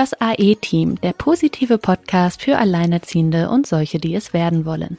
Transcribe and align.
Das 0.00 0.18
AE-Team, 0.18 0.98
der 1.02 1.12
positive 1.12 1.76
Podcast 1.76 2.40
für 2.40 2.56
Alleinerziehende 2.56 3.50
und 3.50 3.66
solche, 3.66 3.98
die 3.98 4.14
es 4.14 4.32
werden 4.32 4.64
wollen. 4.64 4.96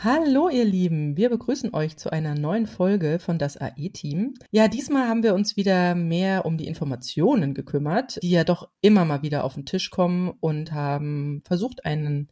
Hallo 0.00 0.50
ihr 0.50 0.66
Lieben, 0.66 1.16
wir 1.16 1.30
begrüßen 1.30 1.72
euch 1.72 1.96
zu 1.96 2.12
einer 2.12 2.34
neuen 2.34 2.66
Folge 2.66 3.18
von 3.18 3.38
das 3.38 3.56
AE-Team. 3.56 4.34
Ja, 4.50 4.68
diesmal 4.68 5.08
haben 5.08 5.22
wir 5.22 5.32
uns 5.32 5.56
wieder 5.56 5.94
mehr 5.94 6.44
um 6.44 6.58
die 6.58 6.66
Informationen 6.66 7.54
gekümmert, 7.54 8.22
die 8.22 8.30
ja 8.32 8.44
doch 8.44 8.68
immer 8.82 9.06
mal 9.06 9.22
wieder 9.22 9.44
auf 9.44 9.54
den 9.54 9.64
Tisch 9.64 9.88
kommen 9.88 10.30
und 10.40 10.72
haben 10.72 11.40
versucht, 11.46 11.86
einen 11.86 12.28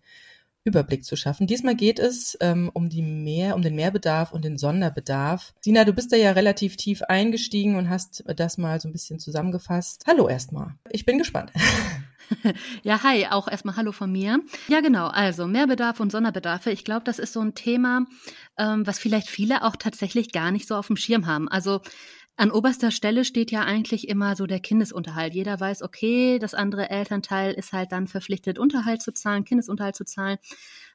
Überblick 0.67 1.05
zu 1.05 1.17
schaffen. 1.17 1.47
Diesmal 1.47 1.77
geht 1.77 1.99
es 1.99 2.37
ähm, 2.41 2.71
um 2.75 2.89
die 2.89 3.03
Mehr, 3.03 3.55
um 3.55 3.63
den 3.63 3.77
Mehrbedarf 3.77 4.33
und 4.33 4.45
den 4.45 4.59
Sonderbedarf. 4.59 5.55
Sina, 5.61 5.85
du 5.85 5.93
bist 5.93 6.13
da 6.13 6.17
ja 6.17 6.33
relativ 6.33 6.77
tief 6.77 7.03
eingestiegen 7.03 7.77
und 7.77 7.89
hast 7.89 8.25
das 8.37 8.59
mal 8.59 8.81
so 8.81 8.89
ein 8.89 8.93
bisschen 8.93 9.19
zusammengefasst. 9.21 10.05
Hallo 10.07 10.29
erstmal. 10.29 10.75
Ich 10.91 11.07
bin 11.07 11.19
gespannt. 11.19 11.53
Ja, 12.83 13.05
hi, 13.05 13.27
auch 13.31 13.47
erstmal 13.47 13.77
Hallo 13.77 13.93
von 13.93 14.11
mir. 14.11 14.41
Ja, 14.67 14.81
genau, 14.81 15.07
also 15.07 15.47
Mehrbedarf 15.47 16.01
und 16.01 16.11
Sonderbedarfe. 16.11 16.73
Ich 16.73 16.85
glaube, 16.85 17.05
das 17.05 17.21
ist 17.21 17.33
so 17.33 17.41
ein 17.41 17.55
Thema, 17.55 18.05
ähm, 18.59 18.85
was 18.85 18.99
vielleicht 18.99 19.29
viele 19.29 19.63
auch 19.63 19.77
tatsächlich 19.77 20.33
gar 20.33 20.51
nicht 20.51 20.67
so 20.67 20.75
auf 20.75 20.89
dem 20.89 20.97
Schirm 20.97 21.27
haben. 21.27 21.49
Also 21.49 21.83
an 22.37 22.51
oberster 22.51 22.91
Stelle 22.91 23.25
steht 23.25 23.51
ja 23.51 23.63
eigentlich 23.63 24.09
immer 24.09 24.37
so 24.37 24.47
der 24.47 24.61
Kindesunterhalt. 24.61 25.35
Jeder 25.35 25.59
weiß, 25.59 25.83
okay, 25.83 26.39
das 26.39 26.53
andere 26.53 26.91
Elternteil 26.91 27.53
ist 27.55 27.73
halt 27.73 27.93
dann 27.93 28.07
verpflichtet, 28.07 28.59
Unterhalt 28.59 29.01
zu 29.01 29.13
zahlen, 29.13 29.45
Kindesunterhalt 29.45 29.97
zu 29.97 30.05
zahlen. 30.05 30.39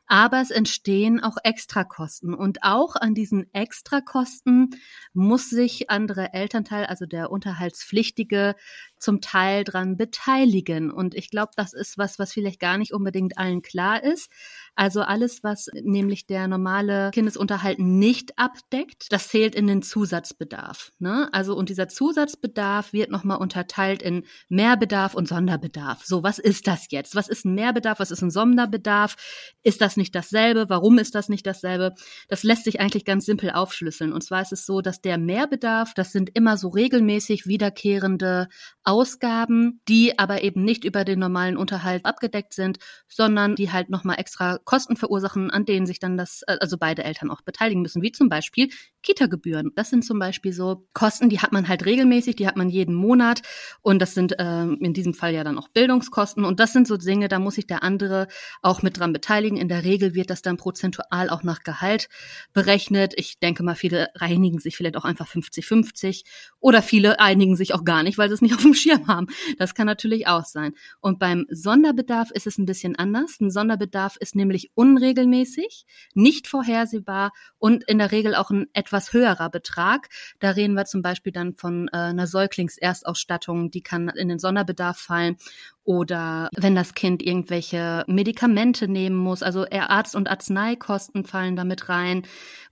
Aber 0.06 0.42
es 0.42 0.52
entstehen 0.52 1.20
auch 1.22 1.38
Extrakosten. 1.44 2.34
Und 2.34 2.64
auch 2.64 2.96
an 2.96 3.16
diesen 3.16 3.52
Extrakosten 3.54 4.72
muss 5.14 5.50
sich 5.50 5.90
andere 5.90 6.34
Elternteil, 6.34 6.86
also 6.86 7.06
der 7.06 7.32
Unterhaltspflichtige, 7.32 8.56
zum 9.00 9.22
Teil 9.22 9.64
dran 9.64 9.98
beteiligen. 9.98 10.92
Und 10.92 11.16
ich 11.16 11.32
glaube, 11.32 11.54
das 11.56 11.74
ist 11.74 11.98
was, 11.98 12.20
was 12.20 12.34
vielleicht 12.34 12.60
gar 12.60 12.78
nicht 12.78 12.94
unbedingt 12.94 13.38
allen 13.38 13.62
klar 13.62 14.04
ist. 14.04 14.30
Also 14.76 15.02
alles, 15.02 15.44
was 15.44 15.68
nämlich 15.84 16.28
der 16.28 16.48
normale 16.48 17.12
Kindesunterhalt 17.12 17.80
nicht 17.80 18.38
abdeckt, 18.38 19.12
das 19.12 19.28
zählt 19.28 19.54
in 19.54 19.68
den 19.68 19.82
Zusatzbedarf. 19.82 20.92
Ne? 20.98 21.28
Also 21.34 21.56
und 21.56 21.70
dieser 21.70 21.90
Zusatzbedarf 21.90 22.94
wird 22.94 23.12
nochmal 23.12 23.38
unterteilt 23.38 24.02
in 24.02 24.24
Mehrbedarf 24.48 25.14
und 25.14 25.28
Sonderbedarf. 25.28 26.06
So, 26.06 26.24
was 26.24 26.40
ist 26.40 26.68
das 26.68 26.88
jetzt? 26.90 27.16
Was 27.16 27.28
ist 27.28 27.46
ein 27.46 27.54
Mehrbedarf? 27.54 28.00
Was 28.00 28.12
ist 28.12 28.22
ein 28.22 28.32
Sonderbedarf? 28.32 29.18
Ist 29.62 29.82
das 29.82 29.98
nicht 29.98 30.16
dasselbe? 30.16 30.70
Warum 30.70 31.00
ist 31.00 31.16
das 31.16 31.28
nicht 31.28 31.46
dasselbe? 31.46 31.94
Das 32.30 32.44
lässt 32.44 32.64
sich 32.64 32.80
eigentlich 32.80 33.04
ganz 33.04 33.26
simpel 33.26 33.52
aufschlüsseln. 33.52 34.14
Und 34.14 34.24
zwar 34.24 34.42
ist 34.42 34.54
es 34.54 34.66
so, 34.66 34.82
dass 34.82 35.02
der 35.02 35.18
Mehrbedarf, 35.18 35.94
das 35.94 36.14
sind 36.14 36.30
immer 36.34 36.56
so 36.56 36.70
regelmäßig 36.70 37.46
wiederkehrende 37.46 38.48
Ausgaben, 38.84 39.82
die 39.90 40.18
aber 40.18 40.44
eben 40.44 40.64
nicht 40.64 40.86
über 40.86 41.04
den 41.04 41.20
normalen 41.20 41.58
Unterhalt 41.58 42.06
abgedeckt 42.06 42.54
sind, 42.54 42.80
sondern 43.10 43.56
die 43.56 43.72
halt 43.72 43.90
nochmal 43.90 44.18
extra 44.18 44.60
Kosten 44.66 44.96
verursachen, 44.96 45.52
an 45.52 45.66
denen 45.66 45.86
sich 45.86 46.00
dann 46.00 46.18
das, 46.18 46.44
äh, 46.48 46.58
also 46.60 46.78
beide 46.78 47.04
Eltern 47.04 47.32
auch 47.32 47.42
beteiligen 47.42 47.82
müssen, 47.82 48.02
wie 48.02 48.12
zum 48.12 48.30
Beispiel 48.30 48.70
Kita-Gebühren. 49.04 49.72
Das 49.76 49.90
sind 49.90 50.06
zum 50.06 50.20
Beispiel 50.20 50.54
so 50.54 50.88
Kosten, 50.94 51.30
die 51.30 51.40
hat 51.40 51.52
man 51.52 51.68
halt 51.68 51.86
regelmäßig, 51.86 52.36
die 52.36 52.48
hat 52.48 52.58
man 52.58 52.70
jeden 52.70 52.96
Monat 52.96 53.42
und 53.82 54.02
das 54.02 54.14
sind 54.14 54.38
äh, 54.40 54.64
in 54.64 54.94
diesem 54.94 55.14
Fall 55.14 55.34
ja 55.34 55.44
dann 55.44 55.58
auch 55.58 55.70
Bildungskosten 55.70 56.46
und 56.46 56.60
das 56.60 56.74
sind 56.74 56.88
so 56.88 56.98
Dinge, 56.98 57.28
da 57.28 57.40
muss 57.40 57.56
sich 57.56 57.68
der 57.68 57.84
andere 57.84 58.28
auch 58.62 58.82
mit 58.82 59.00
dran 59.00 59.14
beteiligen. 59.14 59.58
In 59.58 59.68
der 59.68 59.84
Regel 59.84 60.14
wird 60.14 60.30
das 60.30 60.42
dann 60.42 60.58
prozentual 60.58 61.30
auch 61.30 61.44
nach 61.44 61.64
Gehalt 61.64 62.10
berechnet. 62.54 63.14
Ich 63.16 63.40
denke 63.40 63.64
mal, 63.64 63.76
viele 63.76 64.10
reinigen 64.16 64.60
sich 64.60 64.78
vielleicht 64.78 64.98
auch 64.98 65.06
einfach 65.06 65.28
50-50 65.28 66.24
oder 66.60 66.82
viele 66.82 67.20
einigen 67.20 67.56
sich 67.56 67.74
auch 67.74 67.84
gar 67.84 68.04
nicht, 68.04 68.18
weil 68.18 68.30
sie 68.30 68.36
es 68.36 68.42
nicht 68.42 68.54
auf 68.56 68.62
dem 68.62 68.74
Schirm 68.74 69.08
haben. 69.08 69.28
Das 69.58 69.76
kann 69.76 69.88
natürlich 69.88 70.28
auch 70.28 70.46
sein. 70.46 70.74
Und 71.00 71.20
beim 71.20 71.46
Sonderbedarf 71.50 72.32
ist 72.32 72.48
es 72.48 72.58
ein 72.58 72.66
bisschen 72.66 72.96
anders. 72.96 73.40
Ein 73.40 73.52
Sonderbedarf 73.52 74.18
ist 74.18 74.36
nämlich 74.36 74.51
unregelmäßig, 74.76 75.86
nicht 76.14 76.48
vorhersehbar 76.48 77.32
und 77.58 77.84
in 77.84 77.98
der 77.98 78.12
Regel 78.12 78.36
auch 78.36 78.50
ein 78.50 78.68
etwas 78.74 79.14
höherer 79.14 79.50
Betrag. 79.50 80.10
Da 80.40 80.52
reden 80.52 80.74
wir 80.74 80.86
zum 80.86 81.02
Beispiel 81.02 81.32
dann 81.32 81.56
von 81.56 81.88
äh, 81.88 81.98
einer 81.98 82.28
Säuglingserstausstattung, 82.28 83.72
die 83.72 83.82
kann 83.82 84.10
in 84.10 84.30
den 84.30 84.40
Sonderbedarf 84.40 84.98
fallen 84.98 85.38
oder 85.84 86.50
wenn 86.56 86.76
das 86.76 86.94
Kind 86.94 87.24
irgendwelche 87.24 88.04
Medikamente 88.08 88.88
nehmen 88.88 89.16
muss, 89.16 89.42
also 89.42 89.66
Arzt- 89.72 90.16
und 90.16 90.30
Arzneikosten 90.30 91.26
fallen 91.26 91.56
damit 91.56 91.90
rein 91.90 92.24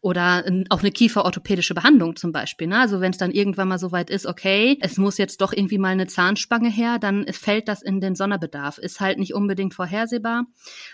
oder 0.01 0.45
auch 0.69 0.79
eine 0.79 0.91
kieferorthopädische 0.91 1.73
Behandlung 1.73 2.15
zum 2.15 2.31
Beispiel. 2.31 2.67
Ne? 2.67 2.79
Also 2.79 3.01
wenn 3.01 3.11
es 3.11 3.17
dann 3.17 3.31
irgendwann 3.31 3.67
mal 3.67 3.79
so 3.79 3.91
weit 3.91 4.09
ist, 4.09 4.25
okay, 4.25 4.77
es 4.81 4.97
muss 4.97 5.17
jetzt 5.17 5.41
doch 5.41 5.51
irgendwie 5.51 5.77
mal 5.77 5.89
eine 5.89 6.07
Zahnspange 6.07 6.69
her, 6.69 6.99
dann 6.99 7.25
fällt 7.33 7.67
das 7.67 7.81
in 7.81 7.99
den 7.99 8.15
Sonderbedarf. 8.15 8.77
Ist 8.77 9.01
halt 9.01 9.19
nicht 9.19 9.33
unbedingt 9.33 9.73
vorhersehbar. 9.73 10.45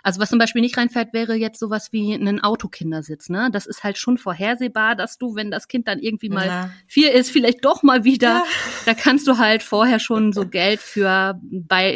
Also 0.01 0.19
was 0.19 0.29
zum 0.29 0.39
Beispiel 0.39 0.61
nicht 0.61 0.77
reinfällt, 0.77 1.13
wäre 1.13 1.35
jetzt 1.35 1.59
sowas 1.59 1.89
wie 1.91 2.13
ein 2.13 2.41
Autokindersitz. 2.41 3.29
Ne? 3.29 3.49
Das 3.51 3.67
ist 3.67 3.83
halt 3.83 3.99
schon 3.99 4.17
vorhersehbar, 4.17 4.95
dass 4.95 5.19
du, 5.19 5.35
wenn 5.35 5.51
das 5.51 5.67
Kind 5.67 5.87
dann 5.87 5.99
irgendwie 5.99 6.29
mal 6.29 6.47
ja. 6.47 6.69
vier 6.87 7.13
ist, 7.13 7.29
vielleicht 7.29 7.63
doch 7.63 7.83
mal 7.83 8.05
wieder, 8.05 8.27
ja. 8.27 8.43
da 8.85 8.95
kannst 8.95 9.27
du 9.27 9.37
halt 9.37 9.61
vorher 9.61 9.99
schon 9.99 10.33
so 10.33 10.45
Geld 10.49 10.79
für 10.79 11.39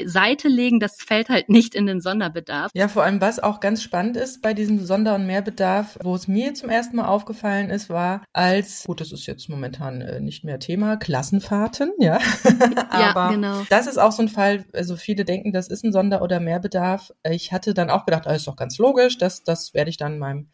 beiseite 0.09 0.47
legen. 0.47 0.79
Das 0.79 0.97
fällt 0.97 1.29
halt 1.29 1.49
nicht 1.49 1.75
in 1.75 1.85
den 1.85 2.01
Sonderbedarf. 2.01 2.71
Ja, 2.73 2.87
vor 2.87 3.03
allem 3.03 3.21
was 3.21 3.39
auch 3.39 3.59
ganz 3.59 3.83
spannend 3.83 4.17
ist 4.17 4.41
bei 4.41 4.53
diesem 4.53 4.83
Sonder- 4.83 5.15
und 5.15 5.27
Mehrbedarf, 5.27 5.97
wo 6.03 6.15
es 6.15 6.27
mir 6.27 6.53
zum 6.53 6.69
ersten 6.69 6.95
Mal 6.95 7.07
aufgefallen 7.07 7.69
ist, 7.69 7.89
war 7.89 8.23
als, 8.33 8.83
gut, 8.85 9.01
das 9.01 9.11
ist 9.11 9.27
jetzt 9.27 9.49
momentan 9.49 10.01
äh, 10.01 10.19
nicht 10.19 10.43
mehr 10.43 10.59
Thema, 10.59 10.97
Klassenfahrten, 10.97 11.91
ja. 11.99 12.19
Aber 12.89 12.99
ja, 12.99 13.31
genau. 13.31 13.61
das 13.69 13.87
ist 13.87 13.97
auch 13.97 14.11
so 14.11 14.23
ein 14.23 14.29
Fall, 14.29 14.65
also 14.73 14.95
viele 14.95 15.25
denken, 15.25 15.51
das 15.51 15.67
ist 15.67 15.83
ein 15.83 15.91
Sonder- 15.91 16.21
oder 16.21 16.39
Mehrbedarf. 16.39 17.11
Ich 17.29 17.51
hatte 17.51 17.73
dann 17.73 17.89
auch 17.89 18.05
gedacht, 18.05 18.27
ah, 18.27 18.33
ist 18.33 18.47
doch 18.47 18.55
ganz 18.55 18.77
logisch, 18.77 19.17
das, 19.17 19.43
das 19.43 19.73
werde 19.73 19.89
ich 19.89 19.97
dann 19.97 20.17
meinem 20.17 20.49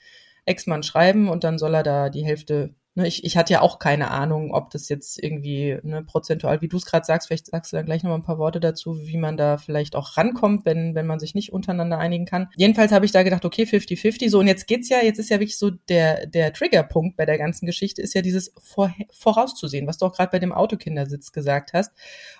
Ex-Mann 0.46 0.84
schreiben 0.84 1.30
und 1.30 1.44
dann 1.44 1.58
soll 1.58 1.74
er 1.74 1.84
da 1.84 2.10
die 2.10 2.26
Hälfte 2.26 2.76
Ne, 2.98 3.06
ich, 3.10 3.26
ich 3.26 3.36
hatte 3.36 3.52
ja 3.52 3.60
auch 3.60 3.78
keine 3.78 4.10
Ahnung, 4.10 4.54
ob 4.54 4.70
das 4.70 4.88
jetzt 4.88 5.22
irgendwie 5.22 5.78
ne, 5.84 6.02
prozentual, 6.02 6.62
wie 6.62 6.70
du 6.70 6.78
es 6.78 6.86
gerade 6.86 7.06
sagst, 7.06 7.28
vielleicht 7.28 7.48
sagst 7.48 7.74
du 7.74 7.76
dann 7.76 7.86
gleich 7.86 8.04
noch 8.04 8.10
mal 8.10 8.16
ein 8.16 8.24
paar 8.24 8.38
Worte 8.38 8.62
dazu, 8.62 9.06
wie 9.06 9.18
man 9.18 9.36
da 9.36 9.58
vielleicht 9.58 9.98
auch 9.98 10.16
rankommt, 10.16 10.66
wenn, 10.66 10.96
wenn 10.96 11.06
man 11.06 11.20
sich 11.20 11.36
nicht 11.36 11.52
untereinander 11.52 11.98
einigen 11.98 12.26
kann. 12.26 12.48
Jedenfalls 12.56 12.94
habe 12.94 13.06
ich 13.06 13.12
da 13.12 13.24
gedacht, 13.24 13.44
okay, 13.44 13.64
50-50, 13.64 14.30
so 14.30 14.40
und 14.40 14.48
jetzt 14.48 14.66
geht's 14.66 14.88
ja, 14.88 15.00
jetzt 15.04 15.20
ist 15.20 15.30
ja 15.30 15.42
wirklich 15.42 15.58
so 15.58 15.72
der, 15.72 16.26
der 16.26 16.54
Triggerpunkt 16.54 17.18
bei 17.18 17.26
der 17.26 17.38
ganzen 17.38 17.66
Geschichte, 17.66 18.02
ist 18.02 18.14
ja 18.14 18.22
dieses 18.22 18.54
Vor 18.62 18.94
vorauszusehen, 19.12 19.88
was 19.88 19.98
du 19.98 20.06
auch 20.06 20.16
gerade 20.16 20.32
bei 20.32 20.40
dem 20.40 20.54
Autokindersitz 20.54 21.34
gesagt 21.34 21.74
hast. 21.74 21.92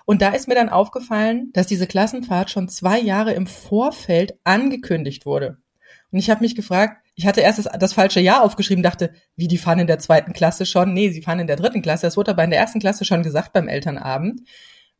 Und 0.06 0.22
da 0.22 0.30
ist 0.30 0.48
mir 0.48 0.54
dann 0.54 0.70
aufgefallen, 0.70 1.50
dass 1.52 1.66
diese 1.66 1.86
Klassenfahrt 1.86 2.48
schon 2.48 2.70
zwei 2.70 2.98
Jahre 2.98 3.34
im 3.34 3.46
Vorfeld 3.46 4.38
angekündigt 4.44 5.26
wurde. 5.26 5.58
Und 6.12 6.18
ich 6.18 6.30
habe 6.30 6.40
mich 6.40 6.54
gefragt, 6.54 7.05
ich 7.16 7.26
hatte 7.26 7.40
erst 7.40 7.58
das, 7.58 7.68
das, 7.78 7.94
falsche 7.94 8.20
Jahr 8.20 8.42
aufgeschrieben, 8.42 8.82
dachte, 8.82 9.10
wie, 9.36 9.48
die 9.48 9.56
fahren 9.56 9.78
in 9.78 9.86
der 9.86 9.98
zweiten 9.98 10.34
Klasse 10.34 10.66
schon? 10.66 10.92
Nee, 10.92 11.10
sie 11.10 11.22
fahren 11.22 11.40
in 11.40 11.46
der 11.46 11.56
dritten 11.56 11.80
Klasse. 11.80 12.06
Das 12.06 12.16
wurde 12.18 12.32
aber 12.32 12.44
in 12.44 12.50
der 12.50 12.60
ersten 12.60 12.78
Klasse 12.78 13.06
schon 13.06 13.22
gesagt 13.22 13.54
beim 13.54 13.68
Elternabend. 13.68 14.42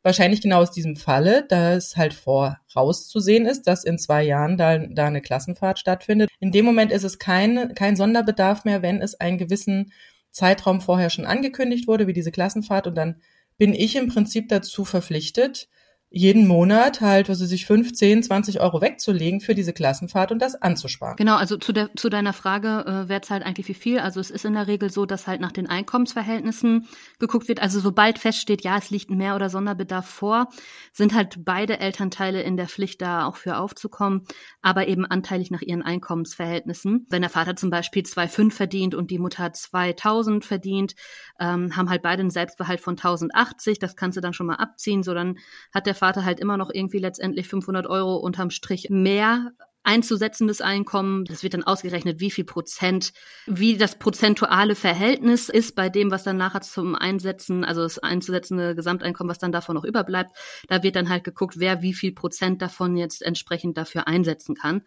Wahrscheinlich 0.02 0.40
genau 0.40 0.60
aus 0.60 0.70
diesem 0.70 0.96
Falle, 0.96 1.44
da 1.46 1.74
es 1.74 1.96
halt 1.96 2.14
vorauszusehen 2.14 3.44
ist, 3.44 3.66
dass 3.66 3.84
in 3.84 3.98
zwei 3.98 4.22
Jahren 4.22 4.56
da, 4.56 4.78
da 4.78 5.06
eine 5.06 5.20
Klassenfahrt 5.20 5.78
stattfindet. 5.78 6.30
In 6.40 6.52
dem 6.52 6.64
Moment 6.64 6.90
ist 6.90 7.04
es 7.04 7.18
kein, 7.18 7.74
kein 7.74 7.96
Sonderbedarf 7.96 8.64
mehr, 8.64 8.80
wenn 8.80 9.02
es 9.02 9.20
einen 9.20 9.36
gewissen 9.36 9.92
Zeitraum 10.30 10.80
vorher 10.80 11.10
schon 11.10 11.26
angekündigt 11.26 11.86
wurde, 11.86 12.06
wie 12.06 12.12
diese 12.14 12.32
Klassenfahrt. 12.32 12.86
Und 12.86 12.94
dann 12.94 13.20
bin 13.58 13.74
ich 13.74 13.94
im 13.96 14.08
Prinzip 14.08 14.48
dazu 14.48 14.86
verpflichtet, 14.86 15.68
jeden 16.08 16.46
Monat 16.46 17.00
halt, 17.00 17.28
was 17.28 17.38
sie 17.38 17.46
sich 17.46 17.66
15, 17.66 18.22
20 18.22 18.60
Euro 18.60 18.80
wegzulegen 18.80 19.40
für 19.40 19.56
diese 19.56 19.72
Klassenfahrt 19.72 20.30
und 20.30 20.40
das 20.40 20.54
anzusparen. 20.54 21.16
Genau, 21.16 21.34
also 21.34 21.56
zu, 21.56 21.72
der, 21.72 21.94
zu 21.96 22.08
deiner 22.08 22.32
Frage, 22.32 22.84
äh, 22.86 23.08
wer 23.08 23.22
zahlt 23.22 23.42
eigentlich 23.42 23.66
wie 23.66 23.74
viel? 23.74 23.98
Also 23.98 24.20
es 24.20 24.30
ist 24.30 24.44
in 24.44 24.52
der 24.52 24.68
Regel 24.68 24.90
so, 24.90 25.04
dass 25.04 25.26
halt 25.26 25.40
nach 25.40 25.50
den 25.50 25.66
Einkommensverhältnissen 25.66 26.86
geguckt 27.18 27.48
wird. 27.48 27.60
Also 27.60 27.80
sobald 27.80 28.20
feststeht, 28.20 28.62
ja, 28.62 28.78
es 28.78 28.90
liegt 28.90 29.10
Mehr- 29.10 29.34
oder 29.34 29.50
Sonderbedarf 29.50 30.06
vor, 30.06 30.48
sind 30.92 31.12
halt 31.12 31.44
beide 31.44 31.80
Elternteile 31.80 32.40
in 32.42 32.56
der 32.56 32.68
Pflicht, 32.68 33.02
da 33.02 33.26
auch 33.26 33.36
für 33.36 33.56
aufzukommen, 33.58 34.26
aber 34.62 34.86
eben 34.86 35.04
anteilig 35.04 35.50
nach 35.50 35.62
ihren 35.62 35.82
Einkommensverhältnissen. 35.82 37.06
Wenn 37.10 37.22
der 37.22 37.30
Vater 37.30 37.56
zum 37.56 37.70
Beispiel 37.70 38.02
2,5 38.02 38.52
verdient 38.52 38.94
und 38.94 39.10
die 39.10 39.18
Mutter 39.18 39.46
2.000 39.46 40.44
verdient, 40.44 40.94
ähm, 41.40 41.74
haben 41.76 41.90
halt 41.90 42.02
beide 42.02 42.20
einen 42.20 42.30
Selbstbehalt 42.30 42.80
von 42.80 42.96
1.080, 42.96 43.80
das 43.80 43.96
kannst 43.96 44.16
du 44.16 44.20
dann 44.20 44.32
schon 44.32 44.46
mal 44.46 44.54
abziehen, 44.54 45.02
so 45.02 45.12
dann 45.12 45.38
hat 45.74 45.86
der 45.86 45.95
Vater 45.96 46.24
halt 46.24 46.40
immer 46.40 46.56
noch 46.56 46.70
irgendwie 46.72 46.98
letztendlich 46.98 47.48
500 47.48 47.86
Euro 47.86 48.16
unterm 48.16 48.50
Strich 48.50 48.88
mehr 48.90 49.52
einzusetzendes 49.86 50.60
Einkommen. 50.60 51.24
Das 51.24 51.42
wird 51.42 51.54
dann 51.54 51.62
ausgerechnet, 51.62 52.20
wie 52.20 52.30
viel 52.30 52.44
Prozent, 52.44 53.12
wie 53.46 53.76
das 53.76 53.98
prozentuale 53.98 54.74
Verhältnis 54.74 55.48
ist 55.48 55.74
bei 55.74 55.88
dem, 55.88 56.10
was 56.10 56.24
dann 56.24 56.36
nachher 56.36 56.60
zum 56.60 56.94
Einsetzen, 56.94 57.64
also 57.64 57.82
das 57.82 57.98
einzusetzende 57.98 58.74
Gesamteinkommen, 58.74 59.30
was 59.30 59.38
dann 59.38 59.52
davon 59.52 59.76
noch 59.76 59.84
überbleibt. 59.84 60.36
Da 60.68 60.82
wird 60.82 60.96
dann 60.96 61.08
halt 61.08 61.24
geguckt, 61.24 61.58
wer 61.58 61.82
wie 61.82 61.94
viel 61.94 62.12
Prozent 62.12 62.60
davon 62.60 62.96
jetzt 62.96 63.22
entsprechend 63.22 63.78
dafür 63.78 64.08
einsetzen 64.08 64.54
kann. 64.54 64.82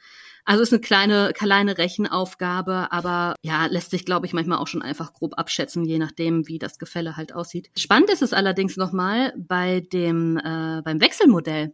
Also 0.45 0.63
ist 0.63 0.73
eine 0.73 0.81
kleine, 0.81 1.31
kleine 1.33 1.77
Rechenaufgabe, 1.77 2.91
aber 2.91 3.35
ja, 3.41 3.67
lässt 3.67 3.91
sich, 3.91 4.03
glaube 4.03 4.25
ich, 4.25 4.33
manchmal 4.33 4.57
auch 4.57 4.67
schon 4.67 4.81
einfach 4.81 5.13
grob 5.13 5.37
abschätzen, 5.37 5.85
je 5.85 5.99
nachdem, 5.99 6.47
wie 6.47 6.59
das 6.59 6.79
Gefälle 6.79 7.17
halt 7.17 7.33
aussieht. 7.33 7.69
Spannend 7.77 8.09
ist 8.09 8.21
es 8.21 8.33
allerdings 8.33 8.75
nochmal 8.75 9.33
bei 9.37 9.81
dem, 9.81 10.37
äh, 10.37 10.81
beim 10.83 11.01
Wechselmodell 11.01 11.73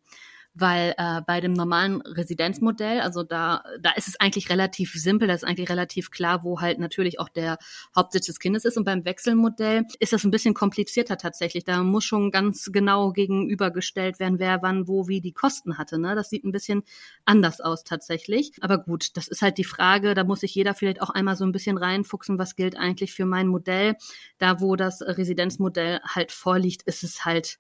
weil 0.56 0.96
äh, 0.98 1.22
bei 1.28 1.42
dem 1.42 1.54
normalen 1.54 2.02
Residenzmodell, 2.02 3.02
also 3.02 3.24
da, 3.24 3.64
da 3.82 3.92
ist 3.92 4.08
es 4.08 4.20
eigentlich 4.20 4.50
relativ 4.50 4.94
simpel, 4.94 5.28
da 5.28 5.34
ist 5.34 5.44
eigentlich 5.44 5.70
relativ 5.70 6.12
klar, 6.12 6.44
wo 6.44 6.62
halt 6.62 6.80
natürlich 6.80 7.20
auch 7.20 7.28
der 7.28 7.58
Hauptsitz 7.96 8.28
des 8.28 8.40
Kindes 8.40 8.64
ist. 8.64 8.78
Und 8.78 8.86
beim 8.86 9.04
Wechselmodell 9.04 9.84
ist 10.00 10.14
das 10.14 10.24
ein 10.24 10.32
bisschen 10.32 10.54
komplizierter 10.54 11.18
tatsächlich. 11.18 11.66
Da 11.66 11.84
muss 11.84 12.06
schon 12.06 12.32
ganz 12.32 12.70
genau 12.72 13.12
gegenübergestellt 13.12 14.20
werden, 14.20 14.40
wer 14.40 14.62
wann, 14.62 14.88
wo, 14.88 15.10
wie 15.10 15.20
die 15.20 15.34
Kosten 15.34 15.78
hatte. 15.78 16.00
Ne? 16.00 16.16
Das 16.16 16.30
sieht 16.30 16.46
ein 16.46 16.54
bisschen 16.54 16.84
anders 17.26 17.60
aus 17.60 17.84
tatsächlich. 17.84 18.54
Aber 18.62 18.78
gut, 18.78 19.18
das 19.18 19.28
ist 19.28 19.42
halt 19.42 19.58
die 19.58 19.66
Frage, 19.66 20.14
da 20.14 20.24
muss 20.24 20.40
sich 20.40 20.56
jeder 20.56 20.74
vielleicht 20.74 21.02
auch 21.02 21.10
einmal 21.10 21.36
so 21.36 21.46
ein 21.46 21.52
bisschen 21.52 21.78
reinfuchsen, 21.78 22.40
was 22.40 22.56
gilt 22.56 22.78
eigentlich 22.78 23.14
für 23.14 23.26
mein 23.26 23.48
Modell. 23.48 23.96
Da, 24.38 24.62
wo 24.62 24.78
das 24.78 25.02
Residenzmodell 25.02 26.00
halt 26.04 26.32
vorliegt, 26.32 26.84
ist 26.84 27.04
es 27.04 27.26
halt 27.26 27.60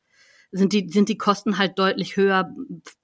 sind 0.56 0.72
die, 0.72 0.90
sind 0.90 1.10
die 1.10 1.18
Kosten 1.18 1.58
halt 1.58 1.78
deutlich 1.78 2.16
höher 2.16 2.50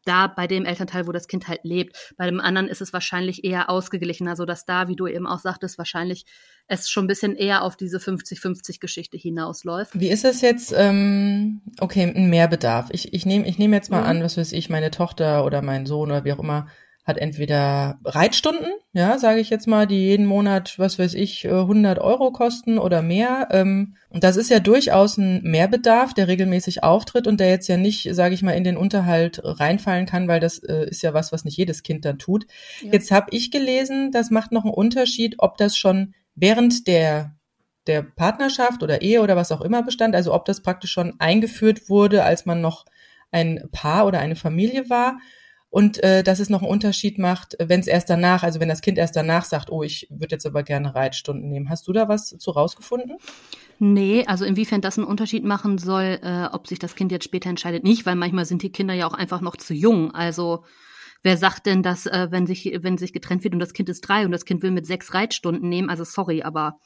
da 0.05 0.27
bei 0.27 0.47
dem 0.47 0.65
Elternteil, 0.65 1.05
wo 1.05 1.11
das 1.11 1.27
Kind 1.27 1.47
halt 1.47 1.61
lebt. 1.63 2.13
Bei 2.17 2.25
dem 2.25 2.39
anderen 2.39 2.67
ist 2.67 2.81
es 2.81 2.93
wahrscheinlich 2.93 3.43
eher 3.43 3.69
ausgeglichener, 3.69 4.35
so 4.35 4.45
dass 4.45 4.65
da, 4.65 4.87
wie 4.87 4.95
du 4.95 5.05
eben 5.05 5.27
auch 5.27 5.39
sagtest, 5.39 5.77
wahrscheinlich 5.77 6.25
es 6.67 6.89
schon 6.89 7.05
ein 7.05 7.07
bisschen 7.07 7.35
eher 7.35 7.63
auf 7.63 7.75
diese 7.75 7.97
50-50-Geschichte 7.97 9.17
hinausläuft. 9.17 9.99
Wie 9.99 10.09
ist 10.09 10.23
es 10.23 10.41
jetzt, 10.41 10.73
ähm, 10.75 11.61
okay, 11.79 12.03
ein 12.03 12.29
Mehrbedarf? 12.29 12.89
Ich, 12.91 13.13
ich 13.13 13.25
nehme 13.25 13.45
ich 13.47 13.59
nehm 13.59 13.73
jetzt 13.73 13.91
mal 13.91 14.01
mhm. 14.01 14.07
an, 14.07 14.23
was 14.23 14.37
weiß 14.37 14.53
ich, 14.53 14.69
meine 14.69 14.89
Tochter 14.89 15.43
oder 15.45 15.61
mein 15.61 15.85
Sohn 15.85 16.09
oder 16.09 16.23
wie 16.23 16.31
auch 16.33 16.39
immer 16.39 16.67
hat 17.03 17.17
entweder 17.17 17.99
Reitstunden, 18.05 18.71
ja, 18.93 19.17
sage 19.17 19.39
ich 19.39 19.49
jetzt 19.49 19.67
mal, 19.67 19.87
die 19.87 20.07
jeden 20.07 20.27
Monat, 20.27 20.77
was 20.77 20.99
weiß 20.99 21.15
ich, 21.15 21.47
100 21.47 21.97
äh, 21.97 22.01
Euro 22.01 22.31
kosten 22.31 22.77
oder 22.77 23.01
mehr. 23.01 23.47
Ähm, 23.51 23.95
und 24.09 24.23
das 24.23 24.37
ist 24.37 24.51
ja 24.51 24.59
durchaus 24.59 25.17
ein 25.17 25.41
Mehrbedarf, 25.41 26.13
der 26.13 26.27
regelmäßig 26.27 26.83
auftritt 26.83 27.25
und 27.25 27.39
der 27.39 27.49
jetzt 27.49 27.67
ja 27.67 27.77
nicht, 27.77 28.13
sage 28.13 28.35
ich 28.35 28.43
mal, 28.43 28.51
in 28.51 28.63
den 28.63 28.77
Unterhalt 28.77 29.41
reinfallen 29.43 30.05
kann, 30.05 30.27
weil 30.27 30.39
das 30.39 30.59
äh, 30.59 30.89
ist 30.89 31.01
ja 31.01 31.13
was, 31.13 31.31
was 31.31 31.43
nicht 31.43 31.57
jedes 31.57 31.81
Kind 31.81 32.05
dann 32.05 32.19
tut. 32.19 32.45
Ja. 32.81 32.93
Jetzt 32.93 33.09
habe 33.09 33.27
ich 33.31 33.49
gelesen, 33.49 34.11
das 34.11 34.29
macht 34.29 34.51
noch 34.51 34.63
einen 34.63 34.73
Unterschied, 34.73 35.35
ob 35.39 35.57
das 35.57 35.75
schon 35.77 36.13
während 36.35 36.87
der 36.87 37.35
der 37.87 38.03
Partnerschaft 38.03 38.83
oder 38.83 39.01
Ehe 39.01 39.23
oder 39.23 39.35
was 39.35 39.51
auch 39.51 39.61
immer 39.61 39.81
bestand, 39.81 40.15
also 40.15 40.35
ob 40.35 40.45
das 40.45 40.61
praktisch 40.61 40.91
schon 40.91 41.19
eingeführt 41.19 41.89
wurde, 41.89 42.23
als 42.23 42.45
man 42.45 42.61
noch 42.61 42.85
ein 43.31 43.69
Paar 43.71 44.05
oder 44.05 44.19
eine 44.19 44.35
Familie 44.35 44.87
war 44.87 45.17
und 45.71 46.03
äh, 46.03 46.21
dass 46.21 46.39
es 46.39 46.49
noch 46.49 46.61
einen 46.61 46.69
Unterschied 46.69 47.17
macht, 47.17 47.55
wenn 47.57 47.79
es 47.79 47.87
erst 47.87 48.09
danach, 48.09 48.43
also 48.43 48.59
wenn 48.59 48.67
das 48.67 48.81
Kind 48.81 48.97
erst 48.97 49.15
danach 49.15 49.45
sagt, 49.45 49.71
oh, 49.71 49.83
ich 49.83 50.05
würde 50.09 50.35
jetzt 50.35 50.45
aber 50.45 50.63
gerne 50.63 50.93
Reitstunden 50.93 51.49
nehmen. 51.49 51.69
Hast 51.69 51.87
du 51.87 51.93
da 51.93 52.09
was 52.09 52.27
zu 52.27 52.51
rausgefunden? 52.51 53.17
Nee, 53.79 54.25
also 54.27 54.43
inwiefern 54.43 54.81
das 54.81 54.99
einen 54.99 55.07
Unterschied 55.07 55.45
machen 55.45 55.77
soll, 55.77 56.19
äh, 56.21 56.47
ob 56.51 56.67
sich 56.67 56.77
das 56.77 56.93
Kind 56.93 57.11
jetzt 57.11 57.23
später 57.23 57.49
entscheidet, 57.49 57.85
nicht, 57.85 58.05
weil 58.05 58.15
manchmal 58.15 58.45
sind 58.45 58.61
die 58.61 58.71
Kinder 58.71 58.93
ja 58.93 59.07
auch 59.07 59.13
einfach 59.13 59.39
noch 59.39 59.55
zu 59.55 59.73
jung. 59.73 60.13
Also 60.13 60.65
wer 61.23 61.37
sagt 61.37 61.65
denn, 61.65 61.83
dass 61.83 62.05
äh, 62.05 62.27
wenn 62.31 62.45
sich 62.45 62.77
wenn 62.81 62.97
sich 62.97 63.13
getrennt 63.13 63.45
wird 63.45 63.53
und 63.53 63.61
das 63.61 63.73
Kind 63.73 63.87
ist 63.87 64.01
drei 64.01 64.25
und 64.25 64.31
das 64.31 64.43
Kind 64.43 64.63
will 64.63 64.71
mit 64.71 64.85
sechs 64.85 65.13
Reitstunden 65.13 65.69
nehmen, 65.69 65.89
also 65.89 66.03
sorry, 66.03 66.43
aber 66.43 66.79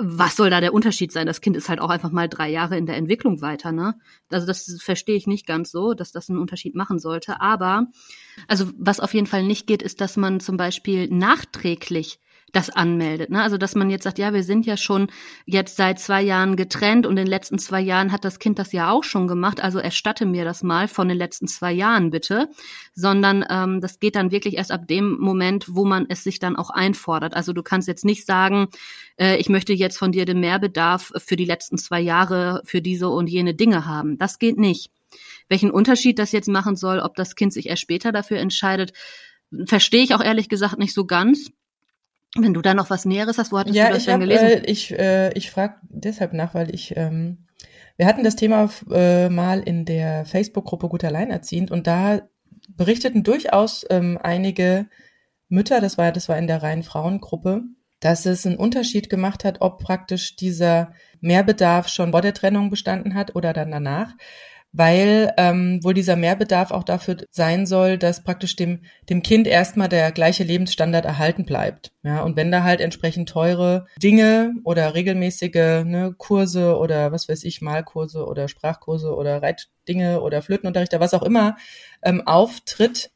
was 0.00 0.36
soll 0.36 0.48
da 0.48 0.60
der 0.60 0.72
Unterschied 0.72 1.10
sein? 1.10 1.26
Das 1.26 1.40
Kind 1.40 1.56
ist 1.56 1.68
halt 1.68 1.80
auch 1.80 1.90
einfach 1.90 2.12
mal 2.12 2.28
drei 2.28 2.48
Jahre 2.48 2.78
in 2.78 2.86
der 2.86 2.96
Entwicklung 2.96 3.42
weiter, 3.42 3.72
ne? 3.72 3.96
Also 4.30 4.46
das 4.46 4.78
verstehe 4.80 5.16
ich 5.16 5.26
nicht 5.26 5.44
ganz 5.44 5.72
so, 5.72 5.92
dass 5.92 6.12
das 6.12 6.30
einen 6.30 6.38
Unterschied 6.38 6.76
machen 6.76 7.00
sollte. 7.00 7.40
Aber, 7.40 7.88
also 8.46 8.70
was 8.78 9.00
auf 9.00 9.12
jeden 9.12 9.26
Fall 9.26 9.42
nicht 9.42 9.66
geht, 9.66 9.82
ist, 9.82 10.00
dass 10.00 10.16
man 10.16 10.38
zum 10.38 10.56
Beispiel 10.56 11.08
nachträglich 11.08 12.20
das 12.52 12.70
anmeldet. 12.70 13.30
Ne? 13.30 13.42
Also 13.42 13.58
dass 13.58 13.74
man 13.74 13.90
jetzt 13.90 14.04
sagt, 14.04 14.18
ja, 14.18 14.32
wir 14.32 14.42
sind 14.42 14.66
ja 14.66 14.76
schon 14.76 15.08
jetzt 15.46 15.76
seit 15.76 15.98
zwei 15.98 16.22
Jahren 16.22 16.56
getrennt 16.56 17.06
und 17.06 17.12
in 17.12 17.24
den 17.24 17.26
letzten 17.26 17.58
zwei 17.58 17.80
Jahren 17.80 18.12
hat 18.12 18.24
das 18.24 18.38
Kind 18.38 18.58
das 18.58 18.72
ja 18.72 18.90
auch 18.90 19.04
schon 19.04 19.28
gemacht, 19.28 19.62
also 19.62 19.78
erstatte 19.78 20.26
mir 20.26 20.44
das 20.44 20.62
mal 20.62 20.88
von 20.88 21.08
den 21.08 21.18
letzten 21.18 21.48
zwei 21.48 21.72
Jahren 21.72 22.10
bitte, 22.10 22.48
sondern 22.94 23.44
ähm, 23.48 23.80
das 23.80 24.00
geht 24.00 24.16
dann 24.16 24.30
wirklich 24.30 24.56
erst 24.56 24.72
ab 24.72 24.86
dem 24.88 25.18
Moment, 25.18 25.66
wo 25.68 25.84
man 25.84 26.06
es 26.08 26.24
sich 26.24 26.38
dann 26.38 26.56
auch 26.56 26.70
einfordert. 26.70 27.34
Also 27.34 27.52
du 27.52 27.62
kannst 27.62 27.88
jetzt 27.88 28.04
nicht 28.04 28.24
sagen, 28.24 28.68
äh, 29.18 29.36
ich 29.36 29.48
möchte 29.48 29.72
jetzt 29.72 29.98
von 29.98 30.12
dir 30.12 30.24
den 30.24 30.40
Mehrbedarf 30.40 31.12
für 31.16 31.36
die 31.36 31.44
letzten 31.44 31.78
zwei 31.78 32.00
Jahre 32.00 32.62
für 32.64 32.80
diese 32.80 33.08
und 33.08 33.28
jene 33.28 33.54
Dinge 33.54 33.86
haben. 33.86 34.18
Das 34.18 34.38
geht 34.38 34.58
nicht. 34.58 34.90
Welchen 35.48 35.70
Unterschied 35.70 36.18
das 36.18 36.32
jetzt 36.32 36.48
machen 36.48 36.76
soll, 36.76 37.00
ob 37.00 37.14
das 37.16 37.34
Kind 37.34 37.52
sich 37.52 37.68
erst 37.68 37.82
später 37.82 38.12
dafür 38.12 38.38
entscheidet, 38.38 38.92
verstehe 39.66 40.02
ich 40.02 40.14
auch 40.14 40.22
ehrlich 40.22 40.48
gesagt 40.48 40.78
nicht 40.78 40.94
so 40.94 41.06
ganz. 41.06 41.50
Wenn 42.36 42.54
du 42.54 42.60
da 42.60 42.74
noch 42.74 42.90
was 42.90 43.04
Näheres 43.04 43.38
hast, 43.38 43.52
wo 43.52 43.58
hattest 43.58 43.76
ja, 43.76 43.88
du 43.88 43.94
das 43.94 44.04
denn 44.04 44.14
hab, 44.14 44.20
gelesen? 44.20 44.46
Äh, 44.46 44.62
ich 44.66 44.98
äh, 44.98 45.32
ich 45.32 45.50
frage 45.50 45.76
deshalb 45.88 46.32
nach, 46.32 46.54
weil 46.54 46.74
ich 46.74 46.96
ähm, 46.96 47.46
wir 47.96 48.06
hatten 48.06 48.22
das 48.22 48.36
Thema 48.36 48.68
äh, 48.90 49.28
mal 49.28 49.60
in 49.60 49.84
der 49.84 50.24
Facebook-Gruppe 50.24 50.88
Gut 50.88 51.04
Alleinerziehend 51.04 51.70
und 51.70 51.86
da 51.86 52.20
berichteten 52.68 53.24
durchaus 53.24 53.84
ähm, 53.90 54.18
einige 54.22 54.88
Mütter, 55.48 55.80
das 55.80 55.98
war 55.98 56.12
das 56.12 56.28
war 56.28 56.38
in 56.38 56.46
der 56.46 56.62
reinen 56.62 56.82
Frauengruppe, 56.82 57.62
dass 58.00 58.26
es 58.26 58.46
einen 58.46 58.56
Unterschied 58.56 59.08
gemacht 59.08 59.44
hat, 59.44 59.60
ob 59.60 59.82
praktisch 59.82 60.36
dieser 60.36 60.92
Mehrbedarf 61.20 61.88
schon 61.88 62.12
vor 62.12 62.20
der 62.20 62.34
Trennung 62.34 62.70
bestanden 62.70 63.14
hat 63.14 63.34
oder 63.34 63.52
dann 63.52 63.70
danach 63.70 64.14
weil 64.72 65.32
ähm, 65.38 65.80
wohl 65.82 65.94
dieser 65.94 66.16
Mehrbedarf 66.16 66.70
auch 66.70 66.84
dafür 66.84 67.16
sein 67.30 67.66
soll, 67.66 67.96
dass 67.96 68.22
praktisch 68.22 68.54
dem, 68.54 68.82
dem 69.08 69.22
Kind 69.22 69.46
erstmal 69.46 69.88
der 69.88 70.12
gleiche 70.12 70.44
Lebensstandard 70.44 71.04
erhalten 71.04 71.44
bleibt. 71.44 71.92
Ja, 72.02 72.22
und 72.22 72.36
wenn 72.36 72.52
da 72.52 72.62
halt 72.62 72.80
entsprechend 72.80 73.28
teure 73.28 73.86
Dinge 74.02 74.52
oder 74.64 74.94
regelmäßige 74.94 75.84
ne, 75.84 76.14
Kurse 76.16 76.76
oder 76.76 77.12
was 77.12 77.28
weiß 77.28 77.44
ich, 77.44 77.62
Malkurse 77.62 78.26
oder 78.26 78.48
Sprachkurse 78.48 79.14
oder 79.14 79.42
Reitdinge 79.42 80.20
oder 80.20 80.42
Flötenunterricht 80.42 80.92
oder 80.92 81.00
was 81.02 81.14
auch 81.14 81.22
immer 81.22 81.56
ähm, 82.02 82.26
auftritt, 82.26 83.10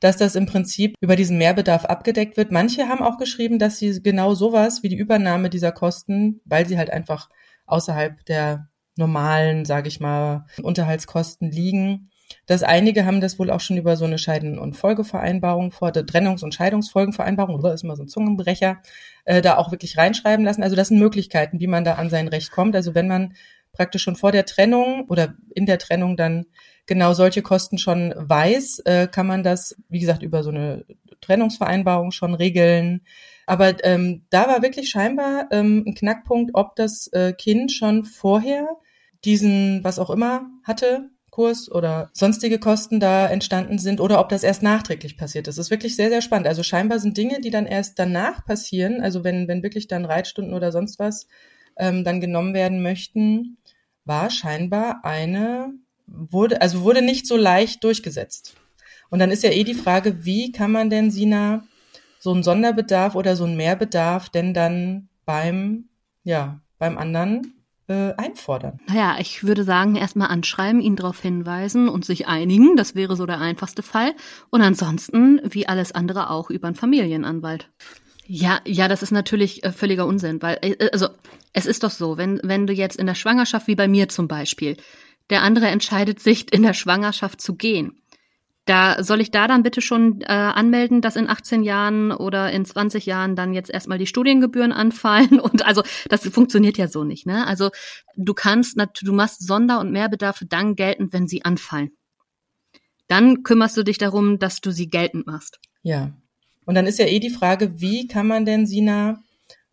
dass 0.00 0.16
das 0.16 0.36
im 0.36 0.46
Prinzip 0.46 0.94
über 1.00 1.16
diesen 1.16 1.38
Mehrbedarf 1.38 1.84
abgedeckt 1.84 2.36
wird. 2.36 2.52
Manche 2.52 2.88
haben 2.88 3.02
auch 3.02 3.18
geschrieben, 3.18 3.58
dass 3.58 3.78
sie 3.78 4.02
genau 4.02 4.34
sowas 4.34 4.82
wie 4.82 4.88
die 4.88 4.96
Übernahme 4.96 5.50
dieser 5.50 5.72
Kosten, 5.72 6.40
weil 6.44 6.66
sie 6.66 6.78
halt 6.78 6.90
einfach 6.90 7.28
außerhalb 7.66 8.24
der 8.26 8.68
normalen, 8.98 9.64
sage 9.64 9.88
ich 9.88 10.00
mal, 10.00 10.46
Unterhaltskosten 10.62 11.50
liegen. 11.50 12.10
Dass 12.46 12.62
einige 12.62 13.06
haben 13.06 13.22
das 13.22 13.38
wohl 13.38 13.50
auch 13.50 13.60
schon 13.60 13.78
über 13.78 13.96
so 13.96 14.04
eine 14.04 14.18
Scheiden- 14.18 14.58
und 14.58 14.76
Folgevereinbarung 14.76 15.70
vor, 15.70 15.92
der 15.92 16.04
Trennungs- 16.04 16.44
und 16.44 16.54
Scheidungsfolgenvereinbarung, 16.54 17.54
oder 17.54 17.72
ist 17.72 17.84
immer 17.84 17.96
so 17.96 18.02
ein 18.02 18.08
Zungenbrecher, 18.08 18.82
äh, 19.24 19.40
da 19.40 19.56
auch 19.56 19.70
wirklich 19.70 19.96
reinschreiben 19.96 20.44
lassen. 20.44 20.62
Also 20.62 20.76
das 20.76 20.88
sind 20.88 20.98
Möglichkeiten, 20.98 21.58
wie 21.60 21.66
man 21.66 21.84
da 21.84 21.94
an 21.94 22.10
sein 22.10 22.28
Recht 22.28 22.50
kommt. 22.50 22.76
Also 22.76 22.94
wenn 22.94 23.08
man 23.08 23.34
praktisch 23.72 24.02
schon 24.02 24.16
vor 24.16 24.32
der 24.32 24.44
Trennung 24.44 25.06
oder 25.08 25.34
in 25.54 25.64
der 25.64 25.78
Trennung 25.78 26.16
dann 26.16 26.46
genau 26.86 27.12
solche 27.14 27.42
Kosten 27.42 27.78
schon 27.78 28.12
weiß, 28.16 28.80
äh, 28.80 29.08
kann 29.08 29.26
man 29.26 29.42
das, 29.42 29.76
wie 29.88 30.00
gesagt, 30.00 30.22
über 30.22 30.42
so 30.42 30.50
eine 30.50 30.84
Trennungsvereinbarung 31.20 32.10
schon 32.10 32.34
regeln. 32.34 33.02
Aber 33.46 33.82
ähm, 33.84 34.26
da 34.30 34.48
war 34.48 34.62
wirklich 34.62 34.90
scheinbar 34.90 35.46
ähm, 35.50 35.84
ein 35.86 35.94
Knackpunkt, 35.94 36.50
ob 36.54 36.76
das 36.76 37.08
äh, 37.12 37.32
Kind 37.32 37.72
schon 37.72 38.04
vorher 38.04 38.68
diesen, 39.24 39.82
was 39.84 39.98
auch 39.98 40.10
immer, 40.10 40.50
hatte, 40.64 41.10
Kurs 41.30 41.70
oder 41.70 42.10
sonstige 42.14 42.58
Kosten 42.58 42.98
da 42.98 43.28
entstanden 43.28 43.78
sind 43.78 44.00
oder 44.00 44.18
ob 44.18 44.28
das 44.28 44.42
erst 44.42 44.62
nachträglich 44.62 45.16
passiert 45.16 45.46
ist. 45.46 45.56
Das 45.56 45.66
ist 45.66 45.70
wirklich 45.70 45.94
sehr, 45.94 46.08
sehr 46.08 46.20
spannend. 46.20 46.48
Also 46.48 46.62
scheinbar 46.62 46.98
sind 46.98 47.16
Dinge, 47.16 47.40
die 47.40 47.50
dann 47.50 47.66
erst 47.66 47.98
danach 47.98 48.44
passieren, 48.44 49.00
also 49.00 49.22
wenn, 49.22 49.46
wenn 49.46 49.62
wirklich 49.62 49.86
dann 49.86 50.04
Reitstunden 50.04 50.52
oder 50.52 50.72
sonst 50.72 50.98
was 50.98 51.28
ähm, 51.76 52.02
dann 52.02 52.20
genommen 52.20 52.54
werden 52.54 52.82
möchten, 52.82 53.58
war 54.04 54.30
scheinbar 54.30 55.04
eine, 55.04 55.72
wurde, 56.06 56.60
also 56.60 56.82
wurde 56.82 57.02
nicht 57.02 57.26
so 57.26 57.36
leicht 57.36 57.84
durchgesetzt. 57.84 58.54
Und 59.10 59.20
dann 59.20 59.30
ist 59.30 59.44
ja 59.44 59.50
eh 59.50 59.64
die 59.64 59.74
Frage, 59.74 60.24
wie 60.24 60.50
kann 60.50 60.72
man 60.72 60.90
denn, 60.90 61.10
Sina, 61.10 61.64
so 62.18 62.32
einen 62.32 62.42
Sonderbedarf 62.42 63.14
oder 63.14 63.36
so 63.36 63.44
einen 63.44 63.56
Mehrbedarf 63.56 64.28
denn 64.28 64.54
dann 64.54 65.08
beim, 65.24 65.88
ja, 66.24 66.60
beim 66.78 66.98
anderen 66.98 67.57
äh, 67.88 68.14
einfordern? 68.16 68.80
Naja, 68.86 69.16
ich 69.18 69.44
würde 69.44 69.64
sagen, 69.64 69.96
erstmal 69.96 70.28
anschreiben, 70.28 70.80
ihn 70.80 70.96
darauf 70.96 71.20
hinweisen 71.20 71.88
und 71.88 72.04
sich 72.04 72.28
einigen. 72.28 72.76
Das 72.76 72.94
wäre 72.94 73.16
so 73.16 73.26
der 73.26 73.40
einfachste 73.40 73.82
Fall. 73.82 74.14
Und 74.50 74.62
ansonsten, 74.62 75.40
wie 75.44 75.66
alles 75.66 75.92
andere, 75.92 76.30
auch 76.30 76.50
über 76.50 76.68
einen 76.68 76.76
Familienanwalt. 76.76 77.70
Ja, 78.26 78.60
ja, 78.66 78.88
das 78.88 79.02
ist 79.02 79.10
natürlich 79.10 79.64
äh, 79.64 79.72
völliger 79.72 80.06
Unsinn, 80.06 80.42
weil, 80.42 80.58
äh, 80.60 80.90
also, 80.92 81.08
es 81.54 81.64
ist 81.64 81.82
doch 81.82 81.90
so, 81.90 82.18
wenn, 82.18 82.40
wenn 82.42 82.66
du 82.66 82.74
jetzt 82.74 82.96
in 82.96 83.06
der 83.06 83.14
Schwangerschaft, 83.14 83.66
wie 83.66 83.74
bei 83.74 83.88
mir 83.88 84.08
zum 84.10 84.28
Beispiel, 84.28 84.76
der 85.30 85.42
andere 85.42 85.68
entscheidet 85.68 86.20
sich, 86.20 86.52
in 86.52 86.62
der 86.62 86.74
Schwangerschaft 86.74 87.40
zu 87.40 87.54
gehen, 87.54 87.98
Da 88.68 89.02
soll 89.02 89.22
ich 89.22 89.30
da 89.30 89.48
dann 89.48 89.62
bitte 89.62 89.80
schon 89.80 90.20
äh, 90.20 90.26
anmelden, 90.26 91.00
dass 91.00 91.16
in 91.16 91.26
18 91.26 91.62
Jahren 91.62 92.12
oder 92.12 92.52
in 92.52 92.66
20 92.66 93.06
Jahren 93.06 93.34
dann 93.34 93.54
jetzt 93.54 93.70
erstmal 93.70 93.96
die 93.96 94.06
Studiengebühren 94.06 94.72
anfallen 94.72 95.40
und 95.40 95.64
also 95.64 95.82
das 96.10 96.28
funktioniert 96.28 96.76
ja 96.76 96.86
so 96.86 97.02
nicht, 97.02 97.26
ne? 97.26 97.46
Also 97.46 97.70
du 98.16 98.34
kannst 98.34 98.76
du 99.02 99.12
machst 99.14 99.46
Sonder- 99.46 99.80
und 99.80 99.90
Mehrbedarfe 99.90 100.44
dann 100.44 100.76
geltend, 100.76 101.14
wenn 101.14 101.26
sie 101.26 101.46
anfallen. 101.46 101.92
Dann 103.06 103.42
kümmerst 103.42 103.74
du 103.78 103.84
dich 103.84 103.96
darum, 103.96 104.38
dass 104.38 104.60
du 104.60 104.70
sie 104.70 104.90
geltend 104.90 105.26
machst. 105.26 105.60
Ja. 105.82 106.12
Und 106.66 106.74
dann 106.74 106.86
ist 106.86 106.98
ja 106.98 107.06
eh 107.06 107.20
die 107.20 107.30
Frage, 107.30 107.80
wie 107.80 108.06
kann 108.06 108.26
man 108.26 108.44
denn 108.44 108.66
Sina 108.66 109.22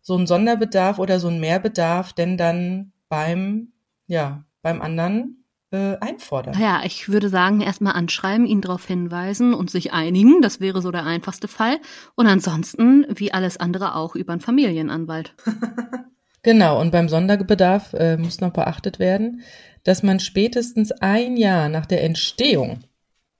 so 0.00 0.16
einen 0.16 0.26
Sonderbedarf 0.26 0.98
oder 0.98 1.20
so 1.20 1.28
einen 1.28 1.40
Mehrbedarf 1.40 2.14
denn 2.14 2.38
dann 2.38 2.92
beim 3.10 3.72
ja, 4.06 4.46
beim 4.62 4.80
anderen 4.80 5.44
äh, 5.72 5.96
einfordern. 6.00 6.58
Ja, 6.60 6.82
ich 6.84 7.08
würde 7.08 7.28
sagen, 7.28 7.60
erstmal 7.60 7.94
anschreiben, 7.94 8.46
ihn 8.46 8.60
darauf 8.60 8.86
hinweisen 8.86 9.54
und 9.54 9.70
sich 9.70 9.92
einigen. 9.92 10.40
Das 10.42 10.60
wäre 10.60 10.80
so 10.80 10.90
der 10.90 11.04
einfachste 11.04 11.48
Fall. 11.48 11.78
Und 12.14 12.26
ansonsten, 12.26 13.06
wie 13.14 13.32
alles 13.32 13.56
andere, 13.56 13.94
auch 13.94 14.14
über 14.14 14.32
einen 14.32 14.40
Familienanwalt. 14.40 15.34
genau, 16.42 16.80
und 16.80 16.92
beim 16.92 17.08
Sonderbedarf 17.08 17.92
äh, 17.94 18.16
muss 18.16 18.40
noch 18.40 18.52
beachtet 18.52 18.98
werden, 18.98 19.42
dass 19.84 20.02
man 20.02 20.20
spätestens 20.20 20.92
ein 20.92 21.36
Jahr 21.36 21.68
nach 21.68 21.86
der 21.86 22.04
Entstehung, 22.04 22.80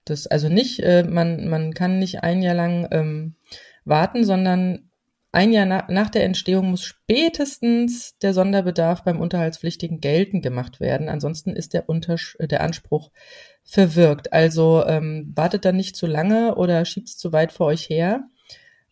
das 0.04 0.26
also 0.26 0.48
nicht, 0.48 0.80
äh, 0.80 1.04
man, 1.04 1.48
man 1.48 1.74
kann 1.74 1.98
nicht 1.98 2.22
ein 2.22 2.42
Jahr 2.42 2.54
lang 2.54 2.88
ähm, 2.90 3.34
warten, 3.84 4.24
sondern 4.24 4.90
ein 5.36 5.52
Jahr 5.52 5.66
nach, 5.66 5.88
nach 5.88 6.08
der 6.08 6.24
Entstehung 6.24 6.70
muss 6.70 6.82
spätestens 6.82 8.16
der 8.20 8.32
Sonderbedarf 8.32 9.04
beim 9.04 9.20
Unterhaltspflichtigen 9.20 10.00
geltend 10.00 10.42
gemacht 10.42 10.80
werden. 10.80 11.10
Ansonsten 11.10 11.54
ist 11.54 11.74
der, 11.74 11.90
Untersch 11.90 12.38
der 12.40 12.62
Anspruch 12.62 13.10
verwirkt. 13.62 14.32
Also 14.32 14.82
ähm, 14.86 15.34
wartet 15.36 15.66
dann 15.66 15.76
nicht 15.76 15.94
zu 15.94 16.06
lange 16.06 16.54
oder 16.54 16.82
schiebt 16.86 17.08
es 17.08 17.18
zu 17.18 17.34
weit 17.34 17.52
vor 17.52 17.66
euch 17.66 17.90
her. 17.90 18.30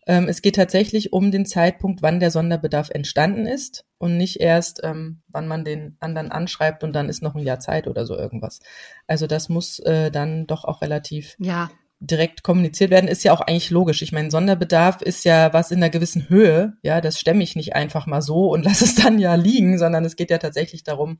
Ähm, 0.05 0.27
es 0.27 0.43
geht 0.43 0.55
tatsächlich 0.55 1.11
um 1.11 1.31
den 1.31 1.47
Zeitpunkt, 1.47 2.03
wann 2.03 2.19
der 2.19 2.29
Sonderbedarf 2.29 2.91
entstanden 2.91 3.47
ist 3.47 3.83
und 3.97 4.15
nicht 4.15 4.39
erst, 4.39 4.81
ähm, 4.83 5.23
wann 5.27 5.47
man 5.47 5.65
den 5.65 5.97
anderen 5.99 6.31
anschreibt 6.31 6.83
und 6.83 6.93
dann 6.93 7.09
ist 7.09 7.23
noch 7.23 7.33
ein 7.33 7.43
Jahr 7.43 7.59
Zeit 7.59 7.87
oder 7.87 8.05
so 8.05 8.15
irgendwas. 8.15 8.59
Also 9.07 9.25
das 9.25 9.49
muss 9.49 9.79
äh, 9.79 10.11
dann 10.11 10.45
doch 10.45 10.63
auch 10.63 10.83
relativ 10.83 11.35
ja 11.39 11.71
direkt 11.99 12.43
kommuniziert 12.43 12.91
werden, 12.91 13.07
ist 13.07 13.23
ja 13.23 13.33
auch 13.33 13.41
eigentlich 13.41 13.69
logisch. 13.69 14.01
Ich 14.01 14.11
meine, 14.11 14.29
Sonderbedarf 14.29 15.01
ist 15.01 15.23
ja 15.25 15.53
was 15.53 15.71
in 15.71 15.77
einer 15.77 15.89
gewissen 15.89 16.29
Höhe. 16.29 16.73
Ja, 16.81 17.01
das 17.01 17.19
stemme 17.19 17.43
ich 17.43 17.55
nicht 17.55 17.75
einfach 17.75 18.05
mal 18.05 18.21
so 18.21 18.51
und 18.51 18.63
lasse 18.65 18.85
es 18.85 18.95
dann 18.95 19.19
ja 19.19 19.35
liegen, 19.35 19.77
sondern 19.77 20.05
es 20.05 20.15
geht 20.15 20.29
ja 20.29 20.37
tatsächlich 20.37 20.83
darum, 20.83 21.19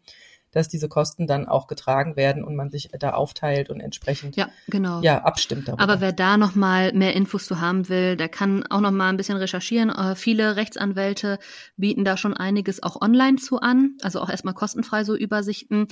dass 0.55 0.69
diese 0.69 0.87
Kosten 0.87 1.27
dann 1.27 1.47
auch 1.47 1.67
getragen 1.67 2.15
werden 2.15 2.43
und 2.45 2.55
man 2.55 2.71
sich 2.71 2.89
da 2.97 3.11
aufteilt 3.11 3.69
und 3.69 3.81
entsprechend 3.81 4.37
ja, 4.37 4.47
genau. 4.67 5.01
ja 5.01 5.23
abstimmt 5.23 5.67
darüber. 5.67 5.83
Aber 5.83 5.99
wer 5.99 6.13
da 6.13 6.37
noch 6.37 6.55
mal 6.55 6.93
mehr 6.93 7.13
Infos 7.13 7.45
zu 7.45 7.59
haben 7.59 7.89
will, 7.89 8.15
der 8.15 8.29
kann 8.29 8.65
auch 8.67 8.79
noch 8.79 8.91
mal 8.91 9.09
ein 9.09 9.17
bisschen 9.17 9.37
recherchieren. 9.37 9.89
Äh, 9.89 10.15
viele 10.15 10.55
Rechtsanwälte 10.55 11.39
bieten 11.75 12.05
da 12.05 12.15
schon 12.15 12.33
einiges 12.33 12.81
auch 12.81 13.01
online 13.01 13.35
zu 13.35 13.59
an, 13.59 13.97
also 14.01 14.21
auch 14.21 14.29
erstmal 14.29 14.53
kostenfrei 14.53 15.03
so 15.03 15.13
Übersichten. 15.15 15.87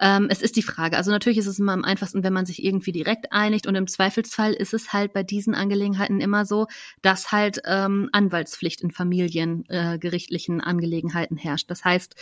Ähm, 0.00 0.26
es 0.30 0.42
ist 0.42 0.56
die 0.56 0.62
Frage, 0.62 0.96
also 0.96 1.12
natürlich 1.12 1.38
ist 1.38 1.46
es 1.46 1.60
immer 1.60 1.72
am 1.72 1.84
einfachsten, 1.84 2.24
wenn 2.24 2.32
man 2.32 2.44
sich 2.44 2.64
irgendwie 2.64 2.92
direkt 2.92 3.32
einigt 3.32 3.68
und 3.68 3.76
im 3.76 3.86
Zweifelsfall 3.86 4.52
ist 4.52 4.74
es 4.74 4.92
halt 4.92 5.12
bei 5.12 5.22
diesen 5.22 5.54
Angelegenheiten 5.54 6.20
immer 6.20 6.44
so, 6.44 6.66
dass 7.02 7.30
halt 7.30 7.62
ähm, 7.66 8.08
Anwaltspflicht 8.12 8.80
in 8.80 8.90
familiengerichtlichen 8.90 10.58
äh, 10.58 10.62
Angelegenheiten 10.64 11.36
herrscht. 11.36 11.70
Das 11.70 11.84
heißt, 11.84 12.16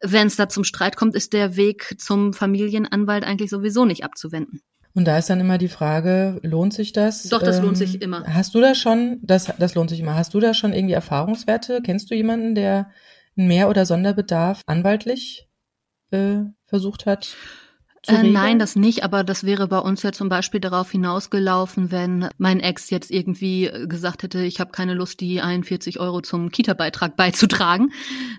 wenn 0.00 0.26
es 0.26 0.36
da 0.36 0.48
zum 0.48 0.64
Streit 0.64 0.96
kommt, 0.96 1.14
ist 1.14 1.32
der 1.32 1.56
Weg 1.56 1.96
zum 1.98 2.32
Familienanwalt 2.32 3.24
eigentlich 3.24 3.50
sowieso 3.50 3.84
nicht 3.84 4.04
abzuwenden. 4.04 4.60
Und 4.94 5.06
da 5.06 5.18
ist 5.18 5.28
dann 5.28 5.40
immer 5.40 5.58
die 5.58 5.68
Frage, 5.68 6.38
lohnt 6.42 6.72
sich 6.72 6.92
das? 6.92 7.24
Doch, 7.24 7.42
das 7.42 7.58
ähm, 7.58 7.64
lohnt 7.64 7.76
sich 7.76 8.00
immer. 8.00 8.24
Hast 8.32 8.54
du 8.54 8.60
da 8.60 8.76
schon, 8.76 9.18
das, 9.22 9.52
das 9.58 9.74
lohnt 9.74 9.90
sich 9.90 9.98
immer, 9.98 10.14
hast 10.14 10.34
du 10.34 10.40
da 10.40 10.54
schon 10.54 10.72
irgendwie 10.72 10.94
Erfahrungswerte? 10.94 11.80
Kennst 11.82 12.10
du 12.10 12.14
jemanden, 12.14 12.54
der 12.54 12.90
einen 13.36 13.48
Mehr- 13.48 13.68
oder 13.68 13.86
Sonderbedarf 13.86 14.62
anwaltlich 14.66 15.48
äh, 16.12 16.42
versucht 16.66 17.06
hat? 17.06 17.34
Äh, 18.06 18.22
nein, 18.24 18.58
das 18.58 18.76
nicht, 18.76 19.02
aber 19.02 19.24
das 19.24 19.44
wäre 19.44 19.68
bei 19.68 19.78
uns 19.78 20.02
ja 20.02 20.12
zum 20.12 20.28
Beispiel 20.28 20.60
darauf 20.60 20.90
hinausgelaufen, 20.90 21.90
wenn 21.90 22.28
mein 22.38 22.60
Ex 22.60 22.90
jetzt 22.90 23.10
irgendwie 23.10 23.70
gesagt 23.86 24.22
hätte, 24.22 24.42
ich 24.44 24.60
habe 24.60 24.72
keine 24.72 24.94
Lust, 24.94 25.20
die 25.20 25.40
41 25.40 26.00
Euro 26.00 26.20
zum 26.20 26.50
Kita-Beitrag 26.50 27.16
beizutragen. 27.16 27.92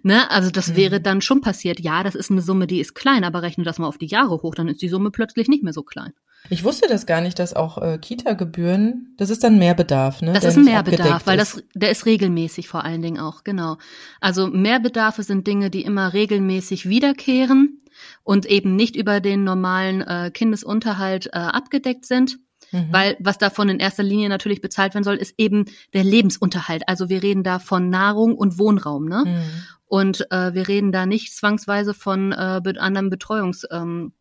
Ne? 0.03 0.29
Also 0.29 0.51
das 0.51 0.69
mhm. 0.69 0.75
wäre 0.75 1.01
dann 1.01 1.22
schon 1.22 1.41
passiert. 1.41 1.79
Ja, 1.79 2.03
das 2.03 2.15
ist 2.15 2.31
eine 2.31 2.41
Summe, 2.41 2.67
die 2.67 2.79
ist 2.79 2.95
klein, 2.95 3.24
aber 3.24 3.41
rechne 3.41 3.63
das 3.63 3.79
mal 3.79 3.88
auf 3.88 3.98
die 3.98 4.07
Jahre 4.07 4.41
hoch, 4.41 4.55
dann 4.55 4.67
ist 4.67 4.81
die 4.81 4.89
Summe 4.89 5.12
plötzlich 5.12 5.48
nicht 5.48 5.63
mehr 5.63 5.74
so 5.74 5.84
klein. 5.84 6.13
Ich 6.50 6.63
wusste 6.63 6.88
das 6.88 7.07
gar 7.07 7.22
nicht, 7.22 7.39
dass 7.39 7.55
auch 7.55 7.79
äh, 7.81 7.98
Kita-Gebühren, 7.98 9.15
das 9.17 9.31
ist 9.31 9.43
dann 9.43 9.57
Mehrbedarf, 9.57 10.22
ne? 10.22 10.34
Das 10.34 10.43
ist 10.43 10.57
ein 10.57 10.65
Mehrbedarf, 10.65 11.25
weil 11.25 11.38
das, 11.38 11.63
der 11.74 11.89
ist 11.89 12.05
regelmäßig 12.05 12.67
vor 12.67 12.84
allen 12.84 13.01
Dingen 13.01 13.19
auch, 13.19 13.43
genau. 13.43 13.77
Also 14.22 14.48
Mehrbedarfe 14.48 15.24
sind 15.24 15.48
Dinge, 15.48 15.72
die 15.72 15.81
immer 15.81 16.13
regelmäßig 16.13 16.88
wiederkehren 16.88 17.79
und 18.23 18.45
eben 18.45 18.75
nicht 18.75 18.95
über 18.95 19.19
den 19.19 19.43
normalen 19.43 20.01
äh, 20.01 20.31
Kindesunterhalt 20.33 21.27
äh, 21.27 21.37
abgedeckt 21.37 22.05
sind. 22.05 22.37
Mhm. 22.71 22.87
Weil 22.91 23.17
was 23.19 23.37
davon 23.37 23.69
in 23.69 23.79
erster 23.79 24.03
Linie 24.03 24.29
natürlich 24.29 24.61
bezahlt 24.61 24.93
werden 24.93 25.03
soll, 25.03 25.15
ist 25.15 25.35
eben 25.37 25.65
der 25.93 26.03
Lebensunterhalt. 26.03 26.87
Also 26.87 27.09
wir 27.09 27.21
reden 27.21 27.43
da 27.43 27.59
von 27.59 27.89
Nahrung 27.89 28.35
und 28.35 28.57
Wohnraum, 28.57 29.05
ne? 29.05 29.23
Mhm. 29.25 29.63
Und 29.87 30.31
äh, 30.31 30.53
wir 30.53 30.67
reden 30.67 30.91
da 30.91 31.05
nicht 31.05 31.35
zwangsweise 31.35 31.93
von 31.93 32.31
äh, 32.31 32.61
anderen 32.77 33.09
Betreuungs. 33.09 33.65
Ähm, 33.71 34.13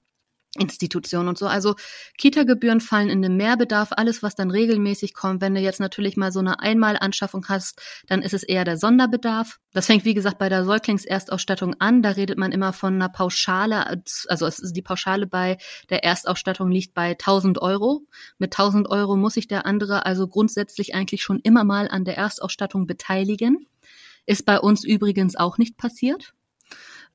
Institutionen 0.59 1.29
und 1.29 1.39
so. 1.39 1.47
Also 1.47 1.75
Kita-Gebühren 2.19 2.81
fallen 2.81 3.09
in 3.09 3.23
den 3.23 3.37
Mehrbedarf, 3.37 3.89
alles, 3.93 4.23
was 4.23 4.35
dann 4.35 4.51
regelmäßig 4.51 5.15
kommt. 5.15 5.41
Wenn 5.41 5.55
du 5.55 5.61
jetzt 5.61 5.81
natürlich 5.81 6.17
mal 6.17 6.33
so 6.33 6.41
eine 6.41 6.61
Einmalanschaffung 6.61 7.47
hast, 7.49 7.81
dann 8.07 8.23
ist 8.23 8.35
es 8.35 8.43
eher 8.43 8.65
der 8.65 8.77
Sonderbedarf. 8.77 9.59
Das 9.73 9.87
fängt, 9.87 10.05
wie 10.05 10.15
gesagt, 10.15 10.39
bei 10.39 10.49
der 10.49 10.65
Säuglingserstausstattung 10.65 11.75
an. 11.81 12.03
Da 12.03 12.11
redet 12.11 12.39
man 12.39 12.53
immer 12.53 12.73
von 12.73 12.95
einer 12.95 13.09
Pauschale, 13.09 13.87
also 14.29 14.47
es 14.47 14.59
ist 14.59 14.75
die 14.75 14.83
Pauschale 14.83 15.27
bei 15.27 15.59
der 15.91 16.05
Erstausstattung 16.05 16.71
liegt 16.71 16.95
bei 16.95 17.11
1000 17.11 17.61
Euro. 17.61 18.07
Mit 18.39 18.53
1000 18.53 18.89
Euro 18.89 19.17
muss 19.17 19.35
sich 19.35 19.49
der 19.49 19.67
andere 19.67 20.07
also 20.07 20.29
grundsätzlich 20.29 20.95
eigentlich 20.95 21.23
schon 21.23 21.41
immer 21.41 21.65
mal 21.65 21.89
an 21.89 22.05
der 22.05 22.17
Erstausstattung 22.17 22.87
beteiligen. 22.87 23.67
Ist 24.27 24.47
bei 24.47 24.59
uns 24.59 24.85
übrigens 24.85 25.37
auch 25.37 25.59
nicht 25.59 25.77
passiert. 25.77 26.35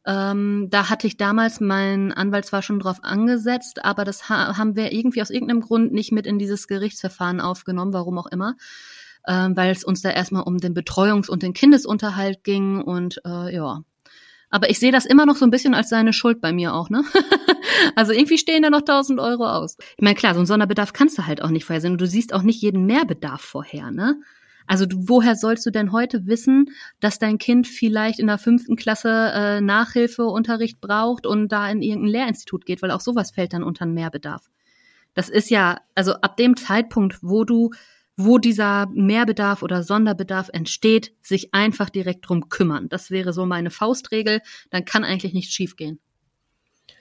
Ähm, 0.05 0.67
da 0.69 0.89
hatte 0.89 1.07
ich 1.07 1.17
damals, 1.17 1.59
mein 1.59 2.13
Anwalt 2.13 2.45
zwar 2.45 2.61
schon 2.61 2.79
drauf 2.79 2.99
angesetzt, 3.03 3.83
aber 3.83 4.05
das 4.05 4.29
ha 4.29 4.57
haben 4.57 4.75
wir 4.75 4.91
irgendwie 4.91 5.21
aus 5.21 5.29
irgendeinem 5.29 5.61
Grund 5.61 5.91
nicht 5.91 6.11
mit 6.11 6.25
in 6.25 6.39
dieses 6.39 6.67
Gerichtsverfahren 6.67 7.41
aufgenommen, 7.41 7.93
warum 7.93 8.17
auch 8.17 8.27
immer. 8.27 8.55
Ähm, 9.27 9.55
weil 9.57 9.71
es 9.71 9.83
uns 9.83 10.01
da 10.01 10.09
erstmal 10.09 10.43
um 10.43 10.57
den 10.57 10.73
Betreuungs- 10.73 11.29
und 11.29 11.43
den 11.43 11.53
Kindesunterhalt 11.53 12.43
ging 12.43 12.81
und 12.81 13.21
äh, 13.25 13.53
ja. 13.53 13.83
Aber 14.49 14.69
ich 14.69 14.79
sehe 14.79 14.91
das 14.91 15.05
immer 15.05 15.25
noch 15.25 15.35
so 15.35 15.45
ein 15.45 15.51
bisschen 15.51 15.75
als 15.75 15.89
seine 15.89 16.13
Schuld 16.13 16.41
bei 16.41 16.53
mir 16.53 16.73
auch, 16.73 16.89
ne? 16.89 17.03
also 17.95 18.13
irgendwie 18.13 18.37
stehen 18.37 18.63
da 18.63 18.69
noch 18.69 18.79
1000 18.79 19.19
Euro 19.19 19.47
aus. 19.47 19.77
Ich 19.97 20.03
meine, 20.03 20.15
klar, 20.15 20.33
so 20.33 20.39
einen 20.39 20.47
Sonderbedarf 20.47 20.93
kannst 20.93 21.17
du 21.17 21.27
halt 21.27 21.41
auch 21.43 21.49
nicht 21.49 21.65
vorhersehen 21.65 21.93
und 21.93 22.01
du 22.01 22.07
siehst 22.07 22.33
auch 22.33 22.41
nicht 22.41 22.61
jeden 22.61 22.85
Mehrbedarf 22.85 23.41
vorher, 23.41 23.91
ne? 23.91 24.19
Also 24.69 24.85
du, 24.85 24.97
woher 25.09 25.35
sollst 25.35 25.65
du 25.65 25.71
denn 25.71 25.91
heute 25.91 26.27
wissen, 26.27 26.69
dass 26.99 27.17
dein 27.17 27.39
Kind 27.39 27.65
vielleicht 27.65 28.19
in 28.19 28.27
der 28.27 28.38
fünften 28.38 28.75
Klasse 28.75 29.09
äh, 29.33 29.61
Nachhilfeunterricht 29.61 30.79
braucht 30.79 31.25
und 31.25 31.51
da 31.51 31.67
in 31.71 31.81
irgendein 31.81 32.11
Lehrinstitut 32.11 32.67
geht, 32.67 32.83
weil 32.83 32.91
auch 32.91 33.01
sowas 33.01 33.31
fällt 33.31 33.53
dann 33.53 33.63
unter 33.63 33.85
einen 33.85 33.95
Mehrbedarf. 33.95 34.47
Das 35.15 35.27
ist 35.27 35.49
ja, 35.49 35.79
also 35.95 36.13
ab 36.13 36.38
dem 36.38 36.55
Zeitpunkt, 36.55 37.17
wo 37.23 37.45
du, 37.45 37.71
wo 38.15 38.38
dieser 38.38 38.85
Mehrbedarf 38.93 39.63
oder 39.63 39.81
Sonderbedarf 39.81 40.49
entsteht, 40.53 41.15
sich 41.23 41.51
einfach 41.51 41.89
direkt 41.89 42.29
drum 42.29 42.49
kümmern. 42.49 42.89
Das 42.89 43.09
wäre 43.09 43.33
so 43.33 43.47
meine 43.47 43.71
Faustregel. 43.71 44.39
Dann 44.69 44.85
kann 44.85 45.03
eigentlich 45.03 45.33
nichts 45.33 45.51
schiefgehen. 45.51 45.99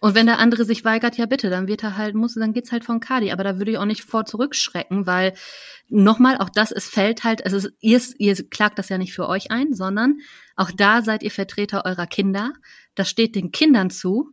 Und 0.01 0.15
wenn 0.15 0.27
der 0.27 0.39
andere 0.39 0.65
sich 0.65 0.85
weigert, 0.85 1.17
ja 1.17 1.27
bitte, 1.27 1.51
dann 1.51 1.69
wird 1.69 1.83
er 1.83 1.97
halt, 1.97 2.15
muss, 2.15 2.35
dann 2.35 2.53
geht's 2.53 2.73
halt 2.73 2.85
von 2.85 3.01
Kadi. 3.01 3.33
Aber 3.33 3.45
da 3.45 3.59
würde 3.59 3.73
ich 3.73 3.79
auch 3.79 3.85
nicht 3.85 4.03
vor 4.03 4.25
zurückschrecken, 4.25 5.07
weil 5.07 5.35
nochmal, 5.89 6.39
auch 6.39 6.51
das, 6.51 6.71
es 6.73 6.89
fällt 6.89 7.25
halt, 7.25 7.41
es 7.45 7.53
ist, 7.53 7.73
ihr, 7.81 8.01
ihr 8.19 8.49
klagt 8.49 8.79
das 8.79 8.89
ja 8.89 8.99
nicht 8.99 9.15
für 9.15 9.29
euch 9.29 9.51
ein, 9.51 9.75
sondern 9.75 10.19
auch 10.57 10.71
da 10.71 11.03
seid 11.03 11.23
ihr 11.23 11.31
Vertreter 11.31 11.85
eurer 11.85 12.07
Kinder. 12.07 12.53
Das 12.95 13.09
steht 13.09 13.35
den 13.35 13.53
Kindern 13.53 13.91
zu. 13.91 14.31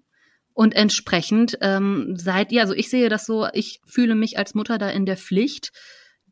Und 0.53 0.73
entsprechend 0.73 1.57
ähm, 1.61 2.15
seid 2.15 2.51
ihr, 2.53 2.61
also 2.61 2.73
ich 2.73 2.89
sehe 2.89 3.09
das 3.09 3.25
so, 3.25 3.47
ich 3.51 3.81
fühle 3.85 4.15
mich 4.15 4.37
als 4.37 4.55
Mutter 4.55 4.77
da 4.77 4.89
in 4.89 5.05
der 5.05 5.17
Pflicht, 5.17 5.73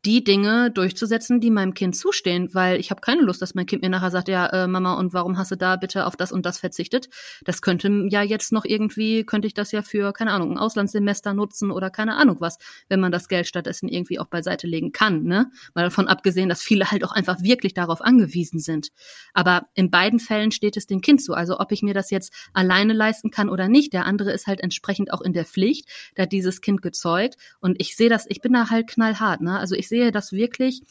die 0.04 0.22
Dinge 0.22 0.70
durchzusetzen, 0.70 1.40
die 1.40 1.50
meinem 1.50 1.74
Kind 1.74 1.96
zustehen, 1.96 2.50
weil 2.52 2.78
ich 2.78 2.90
habe 2.90 3.00
keine 3.00 3.22
Lust, 3.22 3.40
dass 3.40 3.54
mein 3.54 3.66
Kind 3.66 3.82
mir 3.82 3.88
nachher 3.88 4.10
sagt, 4.10 4.28
ja, 4.28 4.46
äh, 4.46 4.66
Mama, 4.66 4.94
und 4.94 5.12
warum 5.14 5.38
hast 5.38 5.50
du 5.50 5.56
da 5.56 5.76
bitte 5.76 6.06
auf 6.06 6.16
das 6.16 6.32
und 6.32 6.44
das 6.44 6.58
verzichtet? 6.58 7.08
Das 7.44 7.62
könnte 7.62 7.88
ja 8.10 8.22
jetzt 8.22 8.52
noch 8.52 8.64
irgendwie, 8.64 9.24
könnte 9.24 9.46
ich 9.46 9.54
das 9.54 9.72
ja 9.72 9.82
für, 9.82 10.12
keine 10.12 10.32
Ahnung, 10.32 10.52
ein 10.52 10.58
Auslandssemester 10.58 11.32
nutzen 11.32 11.70
oder 11.70 11.90
keine 11.90 12.16
Ahnung 12.16 12.36
was, 12.40 12.58
wenn 12.88 13.00
man 13.00 13.12
das 13.12 13.28
Geld 13.28 13.46
stattdessen 13.46 13.88
irgendwie 13.88 14.18
auch 14.18 14.26
beiseite 14.26 14.66
legen 14.66 14.92
kann, 14.92 15.22
ne? 15.24 15.50
Mal 15.74 15.84
davon 15.84 16.08
abgesehen, 16.08 16.48
dass 16.48 16.62
viele 16.62 16.90
halt 16.90 17.04
auch 17.04 17.12
einfach 17.12 17.42
wirklich 17.42 17.74
darauf 17.74 18.02
angewiesen 18.02 18.58
sind. 18.58 18.88
Aber 19.32 19.68
in 19.74 19.90
beiden 19.90 20.18
Fällen 20.18 20.50
steht 20.50 20.76
es 20.76 20.86
dem 20.86 21.00
Kind 21.00 21.22
zu. 21.22 21.34
Also 21.34 21.58
ob 21.58 21.72
ich 21.72 21.82
mir 21.82 21.94
das 21.94 22.10
jetzt 22.10 22.32
alleine 22.52 22.92
leisten 22.92 23.30
kann 23.30 23.48
oder 23.48 23.68
nicht, 23.68 23.92
der 23.92 24.04
andere 24.06 24.32
ist 24.32 24.46
halt 24.46 24.60
entsprechend 24.60 25.12
auch 25.12 25.20
in 25.20 25.32
der 25.32 25.44
Pflicht, 25.44 25.88
da 26.14 26.26
dieses 26.26 26.60
Kind 26.60 26.82
gezeugt. 26.82 27.36
Und 27.60 27.76
ich 27.80 27.96
sehe 27.96 28.08
das, 28.08 28.26
ich 28.28 28.40
bin 28.40 28.52
da 28.52 28.70
halt 28.70 28.88
knallhart, 28.88 29.40
ne? 29.40 29.58
Also 29.58 29.74
ich 29.74 29.88
sehe 29.94 30.12
das 30.12 30.32
wirklich 30.32 30.82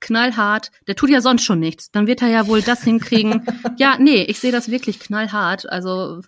knallhart. 0.00 0.70
Der 0.86 0.96
tut 0.96 1.10
ja 1.10 1.20
sonst 1.20 1.44
schon 1.44 1.60
nichts. 1.60 1.90
Dann 1.90 2.06
wird 2.06 2.22
er 2.22 2.28
ja 2.28 2.46
wohl 2.46 2.60
das 2.60 2.82
hinkriegen. 2.82 3.46
ja, 3.78 3.96
nee, 3.98 4.22
ich 4.22 4.40
sehe 4.40 4.52
das 4.52 4.70
wirklich 4.70 5.00
knallhart. 5.00 5.68
Also 5.68 6.20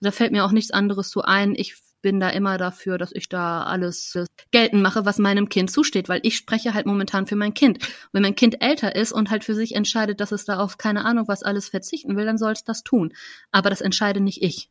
da 0.00 0.10
fällt 0.10 0.32
mir 0.32 0.44
auch 0.44 0.52
nichts 0.52 0.72
anderes 0.72 1.08
zu 1.08 1.22
ein. 1.22 1.54
Ich 1.54 1.76
bin 2.02 2.20
da 2.20 2.28
immer 2.28 2.58
dafür, 2.58 2.98
dass 2.98 3.12
ich 3.12 3.30
da 3.30 3.62
alles 3.62 4.18
geltend 4.50 4.82
mache, 4.82 5.06
was 5.06 5.16
meinem 5.16 5.48
Kind 5.48 5.70
zusteht, 5.70 6.10
weil 6.10 6.20
ich 6.22 6.36
spreche 6.36 6.74
halt 6.74 6.84
momentan 6.84 7.26
für 7.26 7.36
mein 7.36 7.54
Kind. 7.54 7.78
wenn 8.12 8.20
mein 8.20 8.36
Kind 8.36 8.62
älter 8.62 8.94
ist 8.94 9.12
und 9.12 9.30
halt 9.30 9.42
für 9.42 9.54
sich 9.54 9.74
entscheidet, 9.74 10.20
dass 10.20 10.30
es 10.30 10.44
da 10.44 10.58
auf 10.58 10.76
keine 10.76 11.06
Ahnung 11.06 11.28
was 11.28 11.42
alles 11.42 11.70
verzichten 11.70 12.14
will, 12.14 12.26
dann 12.26 12.36
soll 12.36 12.52
es 12.52 12.62
das 12.62 12.82
tun. 12.82 13.14
Aber 13.52 13.70
das 13.70 13.80
entscheide 13.80 14.20
nicht 14.20 14.42
ich. 14.42 14.68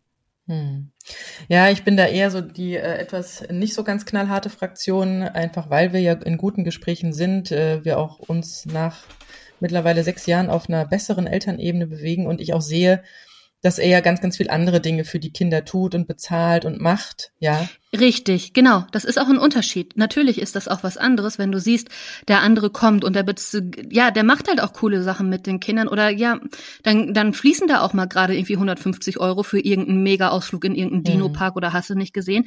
Hm. 0.48 0.92
Ja, 1.48 1.70
ich 1.70 1.84
bin 1.84 1.96
da 1.96 2.06
eher 2.06 2.30
so 2.30 2.42
die 2.42 2.76
äh, 2.76 2.98
etwas 2.98 3.48
nicht 3.50 3.74
so 3.74 3.84
ganz 3.84 4.06
knallharte 4.06 4.50
Fraktion, 4.50 5.24
einfach 5.24 5.70
weil 5.70 5.94
wir 5.94 6.02
ja 6.02 6.14
in 6.14 6.38
guten 6.38 6.64
Gesprächen 6.66 7.14
sind, 7.14 7.52
äh, 7.52 7.84
wir 7.86 7.98
auch 7.98 8.20
uns 8.20 8.66
nach 8.66 9.06
mittlerweile 9.62 10.04
sechs 10.04 10.26
Jahren 10.26 10.50
auf 10.50 10.68
einer 10.68 10.86
besseren 10.86 11.28
Elternebene 11.28 11.88
bewegen 11.88 12.28
und 12.28 12.42
ich 12.42 12.54
auch 12.54 12.62
sehe, 12.62 13.04
dass 13.62 13.80
er 13.80 13.88
ja 13.88 14.02
ganz, 14.02 14.20
ganz 14.20 14.36
viel 14.36 14.50
andere 14.50 14.82
Dinge 14.82 15.06
für 15.06 15.20
die 15.20 15.32
Kinder 15.32 15.64
tut 15.64 15.96
und 15.96 16.08
bezahlt 16.08 16.66
und 16.66 16.82
macht, 16.82 17.32
ja. 17.40 17.70
Richtig, 17.98 18.54
genau. 18.54 18.86
Das 18.92 19.06
ist 19.06 19.20
auch 19.20 19.30
ein 19.30 19.38
Unterschied. 19.38 19.96
Natürlich 19.98 20.42
ist 20.42 20.56
das 20.56 20.68
auch 20.68 20.84
was 20.84 20.98
anderes, 20.98 21.38
wenn 21.38 21.52
du 21.52 21.60
siehst, 21.60 21.90
der 22.28 22.42
andere 22.42 22.72
kommt 22.72 23.04
und 23.04 23.16
der, 23.16 23.24
ja, 23.92 24.10
der 24.10 24.24
macht 24.24 24.48
halt 24.48 24.62
auch 24.62 24.74
coole 24.74 25.04
Sachen 25.04 25.30
mit 25.30 25.46
den 25.46 25.60
Kindern 25.60 25.88
oder 25.88 26.10
ja, 26.10 26.40
dann, 26.82 27.14
dann 27.14 27.36
fließen 27.36 27.68
da 27.68 27.82
auch 27.82 27.94
mal 27.94 28.06
gerade 28.06 28.36
irgendwie 28.36 28.56
150 28.56 29.20
Euro 29.20 29.44
für 29.44 29.60
irgendeinen 29.60 30.02
Mega-Ausflug 30.02 30.66
in 30.66 30.74
irgendeinen 30.74 31.02
mhm. 31.02 31.22
Dino-Park 31.22 31.56
oder 31.56 31.72
hast 31.72 31.92
du 31.92 31.96
nicht 31.96 32.16
gesehen. 32.16 32.46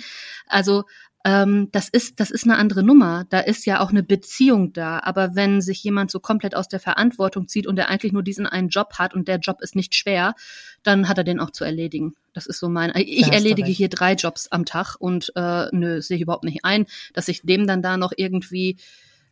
Also 0.49 0.83
ähm, 1.25 1.69
das 1.71 1.89
ist, 1.89 2.19
das 2.19 2.33
ist 2.33 2.45
eine 2.45 2.57
andere 2.57 2.83
Nummer. 2.83 3.25
Da 3.31 3.39
ist 3.39 3.67
ja 3.67 3.81
auch 3.81 3.91
eine 3.91 4.03
Beziehung 4.03 4.73
da. 4.73 4.99
Aber 4.99 5.37
wenn 5.37 5.61
sich 5.61 5.83
jemand 5.85 6.11
so 6.11 6.19
komplett 6.19 6.57
aus 6.57 6.67
der 6.67 6.81
Verantwortung 6.81 7.47
zieht 7.47 7.69
und 7.69 7.77
der 7.77 7.89
eigentlich 7.89 8.13
nur 8.13 8.25
diesen 8.25 8.47
einen 8.47 8.69
Job 8.69 8.95
hat 8.99 9.15
und 9.15 9.29
der 9.29 9.39
Job 9.39 9.61
ist 9.61 9.77
nicht 9.77 9.95
schwer, 9.95 10.35
dann 10.83 11.09
hat 11.09 11.19
er 11.19 11.25
den 11.25 11.39
auch 11.39 11.51
zu 11.51 11.65
erledigen. 11.65 12.15
Das 12.37 12.45
ist 12.45 12.59
so 12.59 12.69
mein. 12.69 12.93
Ich 12.97 13.33
erledige 13.33 13.71
hier 13.71 13.89
drei 13.89 14.13
Jobs 14.13 14.49
am 14.49 14.67
Tag 14.67 14.97
und 14.99 15.33
äh, 15.37 15.69
nö, 15.73 16.03
sehe 16.03 16.17
ich 16.17 16.23
überhaupt 16.23 16.45
nicht 16.45 16.67
ein, 16.67 16.85
dass 17.15 17.29
ich 17.29 17.41
dem 17.41 17.67
dann 17.67 17.81
da 17.81 17.97
noch 17.97 18.13
irgendwie 18.15 18.77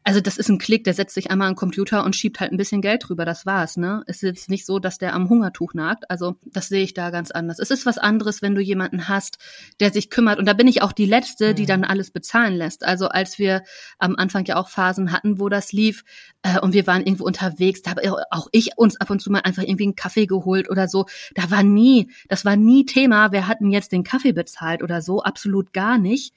also 0.04 0.20
das 0.20 0.36
ist 0.36 0.50
ein 0.50 0.58
Klick, 0.58 0.84
der 0.84 0.92
setzt 0.92 1.14
sich 1.14 1.30
einmal 1.30 1.48
an 1.48 1.54
den 1.54 1.58
Computer 1.58 2.04
und 2.04 2.14
schiebt 2.14 2.38
halt 2.38 2.52
ein 2.52 2.58
bisschen 2.58 2.82
Geld 2.82 3.08
drüber, 3.08 3.24
das 3.24 3.46
war's, 3.46 3.78
ne? 3.78 4.04
Es 4.06 4.16
ist 4.16 4.22
jetzt 4.22 4.50
nicht 4.50 4.66
so, 4.66 4.78
dass 4.78 4.98
der 4.98 5.14
am 5.14 5.30
Hungertuch 5.30 5.72
nagt, 5.72 6.10
also 6.10 6.36
das 6.44 6.68
sehe 6.68 6.84
ich 6.84 6.92
da 6.92 7.08
ganz 7.08 7.30
anders. 7.30 7.58
Es 7.58 7.70
ist 7.70 7.86
was 7.86 7.96
anderes, 7.96 8.42
wenn 8.42 8.54
du 8.54 8.60
jemanden 8.60 9.08
hast, 9.08 9.38
der 9.80 9.90
sich 9.90 10.10
kümmert 10.10 10.38
und 10.38 10.46
da 10.46 10.52
bin 10.52 10.68
ich 10.68 10.82
auch 10.82 10.92
die 10.92 11.06
Letzte, 11.06 11.54
die 11.54 11.62
mhm. 11.62 11.68
dann 11.68 11.84
alles 11.84 12.10
bezahlen 12.10 12.54
lässt. 12.54 12.84
Also 12.84 13.08
als 13.08 13.38
wir 13.38 13.62
am 13.98 14.16
Anfang 14.16 14.44
ja 14.44 14.56
auch 14.56 14.68
Phasen 14.68 15.10
hatten, 15.10 15.40
wo 15.40 15.48
das 15.48 15.72
lief 15.72 16.04
äh, 16.42 16.60
und 16.60 16.74
wir 16.74 16.86
waren 16.86 17.00
irgendwo 17.00 17.24
unterwegs, 17.24 17.80
da 17.80 17.92
habe 17.92 18.02
auch 18.30 18.48
ich 18.52 18.76
uns 18.76 19.00
ab 19.00 19.08
und 19.08 19.20
zu 19.20 19.32
mal 19.32 19.40
einfach 19.40 19.62
irgendwie 19.62 19.84
einen 19.84 19.96
Kaffee 19.96 20.26
geholt 20.26 20.68
oder 20.70 20.86
so. 20.86 21.06
Da 21.34 21.50
war 21.50 21.62
nie, 21.62 22.10
das 22.28 22.44
war 22.44 22.56
nie 22.56 22.84
Thema, 22.84 23.32
wir 23.32 23.48
hatten 23.48 23.70
jetzt 23.70 23.90
den 23.90 24.04
Kaffee 24.04 24.32
bezahlt 24.32 24.82
oder 24.82 25.00
so, 25.00 25.22
absolut 25.22 25.72
gar 25.72 25.96
nicht 25.96 26.34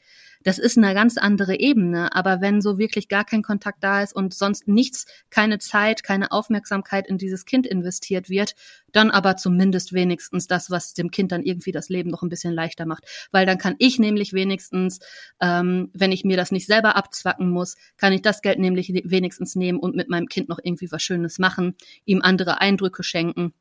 das 0.48 0.60
ist 0.60 0.78
eine 0.78 0.94
ganz 0.94 1.18
andere 1.18 1.60
Ebene. 1.60 2.16
Aber 2.16 2.40
wenn 2.40 2.62
so 2.62 2.78
wirklich 2.78 3.10
gar 3.10 3.26
kein 3.26 3.42
Kontakt 3.42 3.84
da 3.84 4.02
ist 4.02 4.16
und 4.16 4.34
sonst 4.34 4.66
nichts, 4.66 5.06
keine 5.30 5.60
Zeit, 5.60 6.04
keine 6.04 6.32
Aufmerksamkeit 6.32 7.06
in 7.06 7.18
dieses 7.18 7.44
Kind 7.44 7.68
investiert 7.68 8.30
wird, 8.30 8.56
dann 8.94 9.12
aber 9.12 9.36
zumindest 9.36 9.92
wenigstens 9.92 10.48
das, 10.48 10.72
was 10.72 10.94
dem 10.94 11.12
Kind 11.12 11.34
dann 11.34 11.44
irgendwie 11.44 11.74
das 11.74 11.90
Leben 11.90 12.10
noch 12.10 12.24
ein 12.24 12.30
bisschen 12.30 12.54
leichter 12.54 12.86
macht. 12.86 13.04
Weil 13.32 13.46
dann 13.46 13.58
kann 13.58 13.76
ich 13.78 14.00
nämlich 14.00 14.32
wenigstens, 14.32 15.00
ähm, 15.42 15.92
wenn 15.94 16.14
ich 16.14 16.24
mir 16.24 16.38
das 16.38 16.54
nicht 16.54 16.66
selber 16.66 16.96
abzwacken 16.96 17.50
muss, 17.50 17.76
kann 17.98 18.14
ich 18.14 18.22
das 18.22 18.42
Geld 18.42 18.58
nämlich 18.58 18.94
wenigstens 19.04 19.56
nehmen 19.56 19.80
und 19.80 19.98
mit 19.98 20.08
meinem 20.08 20.28
Kind 20.28 20.48
noch 20.48 20.60
irgendwie 20.64 20.90
was 20.94 21.04
Schönes 21.04 21.40
machen, 21.40 21.76
ihm 22.06 22.22
andere 22.22 22.62
Eindrücke 22.62 23.04
schenken 23.04 23.52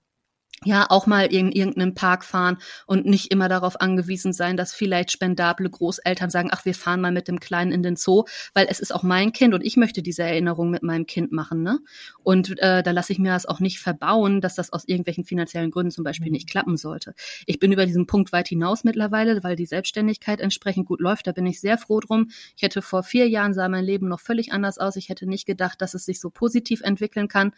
ja 0.65 0.87
auch 0.89 1.07
mal 1.07 1.27
in 1.27 1.53
irgendeinen 1.53 1.95
Park 1.95 2.25
fahren 2.25 2.59
und 2.87 3.05
nicht 3.05 3.31
immer 3.31 3.49
darauf 3.49 3.81
angewiesen 3.81 4.33
sein, 4.33 4.57
dass 4.57 4.73
vielleicht 4.73 5.13
spendable 5.13 5.69
Großeltern 5.69 6.31
sagen, 6.31 6.49
ach, 6.51 6.65
wir 6.65 6.75
fahren 6.75 7.01
mal 7.01 7.13
mit 7.13 7.29
dem 7.29 7.41
Kleinen 7.41 7.73
in 7.73 7.83
den 7.83 7.97
Zoo, 7.97 8.25
weil 8.55 8.67
es 8.71 8.81
ist 8.81 8.95
auch 8.95 9.03
mein 9.03 9.33
Kind 9.33 9.53
und 9.55 9.63
ich 9.63 9.77
möchte 9.77 10.03
diese 10.03 10.23
Erinnerung 10.23 10.71
mit 10.71 10.83
meinem 10.83 11.07
Kind 11.07 11.31
machen. 11.31 11.63
Ne? 11.63 11.81
Und 12.23 12.59
äh, 12.59 12.83
da 12.83 12.91
lasse 12.91 13.13
ich 13.13 13.19
mir 13.19 13.33
das 13.33 13.47
auch 13.47 13.61
nicht 13.61 13.79
verbauen, 13.79 14.41
dass 14.41 14.55
das 14.55 14.73
aus 14.73 14.85
irgendwelchen 14.87 15.25
finanziellen 15.25 15.71
Gründen 15.71 15.91
zum 15.91 16.05
Beispiel 16.05 16.33
nicht 16.33 16.49
klappen 16.49 16.77
sollte. 16.77 17.15
Ich 17.45 17.59
bin 17.59 17.71
über 17.71 17.85
diesen 17.85 18.07
Punkt 18.07 18.33
weit 18.33 18.49
hinaus 18.49 18.83
mittlerweile, 18.83 19.43
weil 19.45 19.57
die 19.57 19.67
Selbstständigkeit 19.67 20.41
entsprechend 20.41 20.87
gut 20.87 21.01
läuft. 21.01 21.27
Da 21.27 21.33
bin 21.33 21.47
ich 21.47 21.61
sehr 21.61 21.77
froh 21.77 22.01
drum. 22.01 22.31
Ich 22.57 22.63
hätte 22.63 22.81
vor 22.81 23.03
vier 23.03 23.29
Jahren 23.29 23.53
sah 23.53 23.69
mein 23.69 23.85
Leben 23.85 24.09
noch 24.09 24.21
völlig 24.21 24.53
anders 24.53 24.79
aus. 24.79 24.97
Ich 24.97 25.11
hätte 25.11 25.27
nicht 25.27 25.47
gedacht, 25.47 25.83
dass 25.83 25.95
es 25.95 26.07
sich 26.07 26.19
so 26.19 26.31
positiv 26.31 26.81
entwickeln 26.81 27.29
kann. 27.29 27.53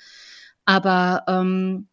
Aber 0.65 1.25
ähm, 1.29 1.89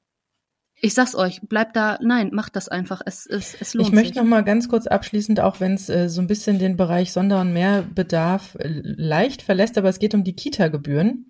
ich 0.81 0.93
sag's 0.93 1.15
euch, 1.15 1.41
bleibt 1.41 1.75
da, 1.75 1.97
nein, 2.01 2.29
macht 2.33 2.55
das 2.55 2.67
einfach. 2.67 3.01
Es, 3.05 3.25
es, 3.25 3.55
es 3.59 3.73
lohnt 3.73 3.88
Ich 3.88 3.93
möchte 3.93 4.09
sich. 4.09 4.17
noch 4.17 4.25
mal 4.25 4.43
ganz 4.43 4.67
kurz 4.67 4.88
abschließend, 4.88 5.39
auch 5.39 5.59
wenn 5.59 5.73
es 5.73 5.89
äh, 5.89 6.09
so 6.09 6.21
ein 6.21 6.27
bisschen 6.27 6.59
den 6.59 6.75
Bereich 6.77 7.11
Sonder- 7.11 7.41
und 7.41 7.53
Mehrbedarf 7.53 8.55
äh, 8.55 8.67
leicht 8.83 9.41
verlässt, 9.41 9.77
aber 9.77 9.89
es 9.89 9.99
geht 9.99 10.13
um 10.13 10.23
die 10.23 10.35
Kita-Gebühren. 10.35 11.27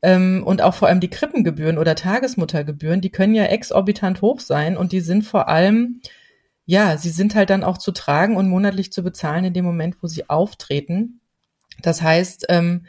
Ähm, 0.00 0.42
und 0.46 0.62
auch 0.62 0.74
vor 0.74 0.88
allem 0.88 1.00
die 1.00 1.10
Krippengebühren 1.10 1.76
oder 1.76 1.96
Tagesmuttergebühren, 1.96 3.00
die 3.00 3.10
können 3.10 3.34
ja 3.34 3.44
exorbitant 3.44 4.22
hoch 4.22 4.40
sein 4.40 4.76
und 4.76 4.92
die 4.92 5.00
sind 5.00 5.22
vor 5.22 5.48
allem, 5.48 6.00
ja, 6.66 6.96
sie 6.96 7.10
sind 7.10 7.34
halt 7.34 7.50
dann 7.50 7.64
auch 7.64 7.78
zu 7.78 7.92
tragen 7.92 8.36
und 8.36 8.48
monatlich 8.48 8.92
zu 8.92 9.02
bezahlen 9.02 9.44
in 9.44 9.54
dem 9.54 9.64
Moment, 9.64 9.96
wo 10.00 10.06
sie 10.06 10.28
auftreten. 10.30 11.20
Das 11.82 12.00
heißt, 12.00 12.46
ähm. 12.48 12.86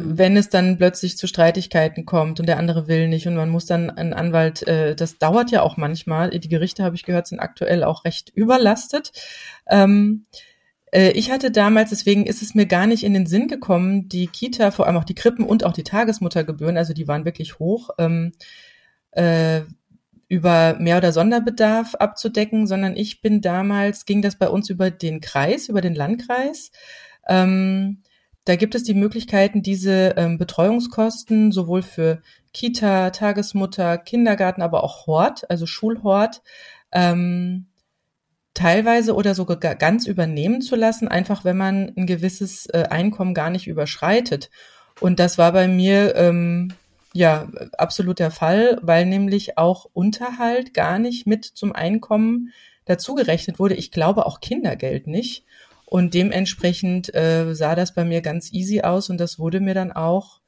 Wenn 0.00 0.36
es 0.36 0.48
dann 0.48 0.78
plötzlich 0.78 1.16
zu 1.18 1.26
Streitigkeiten 1.26 2.06
kommt 2.06 2.40
und 2.40 2.46
der 2.46 2.58
andere 2.58 2.88
will 2.88 3.08
nicht 3.08 3.26
und 3.26 3.34
man 3.34 3.50
muss 3.50 3.66
dann 3.66 3.90
einen 3.90 4.12
Anwalt, 4.12 4.66
äh, 4.66 4.94
das 4.94 5.18
dauert 5.18 5.50
ja 5.50 5.62
auch 5.62 5.76
manchmal. 5.76 6.30
Die 6.30 6.48
Gerichte, 6.48 6.84
habe 6.84 6.96
ich 6.96 7.04
gehört, 7.04 7.26
sind 7.26 7.40
aktuell 7.40 7.84
auch 7.84 8.04
recht 8.04 8.30
überlastet. 8.34 9.12
Ähm, 9.68 10.24
äh, 10.92 11.10
ich 11.12 11.30
hatte 11.30 11.50
damals, 11.50 11.90
deswegen 11.90 12.26
ist 12.26 12.42
es 12.42 12.54
mir 12.54 12.66
gar 12.66 12.86
nicht 12.86 13.04
in 13.04 13.14
den 13.14 13.26
Sinn 13.26 13.48
gekommen, 13.48 14.08
die 14.08 14.26
Kita, 14.26 14.70
vor 14.70 14.86
allem 14.86 14.96
auch 14.96 15.04
die 15.04 15.14
Krippen 15.14 15.44
und 15.44 15.64
auch 15.64 15.72
die 15.72 15.84
Tagesmuttergebühren, 15.84 16.76
also 16.76 16.92
die 16.92 17.08
waren 17.08 17.24
wirklich 17.24 17.58
hoch, 17.58 17.90
ähm, 17.98 18.32
äh, 19.12 19.62
über 20.28 20.76
Mehr- 20.78 20.98
oder 20.98 21.12
Sonderbedarf 21.12 21.94
abzudecken, 21.94 22.66
sondern 22.66 22.96
ich 22.96 23.22
bin 23.22 23.40
damals, 23.40 24.04
ging 24.04 24.22
das 24.22 24.36
bei 24.36 24.48
uns 24.48 24.68
über 24.70 24.90
den 24.90 25.20
Kreis, 25.20 25.68
über 25.68 25.80
den 25.80 25.94
Landkreis. 25.94 26.70
Ähm, 27.26 28.02
da 28.48 28.56
gibt 28.56 28.74
es 28.74 28.82
die 28.82 28.94
Möglichkeiten, 28.94 29.62
diese 29.62 30.14
ähm, 30.16 30.38
Betreuungskosten 30.38 31.52
sowohl 31.52 31.82
für 31.82 32.22
Kita, 32.54 33.10
Tagesmutter, 33.10 33.98
Kindergarten, 33.98 34.62
aber 34.62 34.84
auch 34.84 35.06
Hort, 35.06 35.50
also 35.50 35.66
Schulhort, 35.66 36.40
ähm, 36.90 37.66
teilweise 38.54 39.14
oder 39.14 39.34
sogar 39.34 39.74
ganz 39.74 40.06
übernehmen 40.06 40.62
zu 40.62 40.76
lassen, 40.76 41.08
einfach 41.08 41.44
wenn 41.44 41.58
man 41.58 41.92
ein 41.94 42.06
gewisses 42.06 42.64
äh, 42.66 42.84
Einkommen 42.88 43.34
gar 43.34 43.50
nicht 43.50 43.66
überschreitet. 43.66 44.48
Und 44.98 45.20
das 45.20 45.36
war 45.36 45.52
bei 45.52 45.68
mir 45.68 46.16
ähm, 46.16 46.72
ja 47.12 47.48
absolut 47.76 48.18
der 48.18 48.30
Fall, 48.30 48.78
weil 48.80 49.04
nämlich 49.04 49.58
auch 49.58 49.90
Unterhalt 49.92 50.72
gar 50.72 50.98
nicht 50.98 51.26
mit 51.26 51.44
zum 51.44 51.74
Einkommen 51.74 52.54
dazugerechnet 52.86 53.58
wurde. 53.58 53.74
Ich 53.74 53.90
glaube 53.90 54.24
auch 54.24 54.40
Kindergeld 54.40 55.06
nicht. 55.06 55.44
Und 55.90 56.12
dementsprechend 56.12 57.14
äh, 57.14 57.54
sah 57.54 57.74
das 57.74 57.94
bei 57.94 58.04
mir 58.04 58.20
ganz 58.20 58.52
easy 58.52 58.82
aus 58.82 59.08
und 59.08 59.18
das 59.18 59.38
wurde 59.38 59.58
mir 59.58 59.72
dann 59.72 59.90
auch 59.90 60.40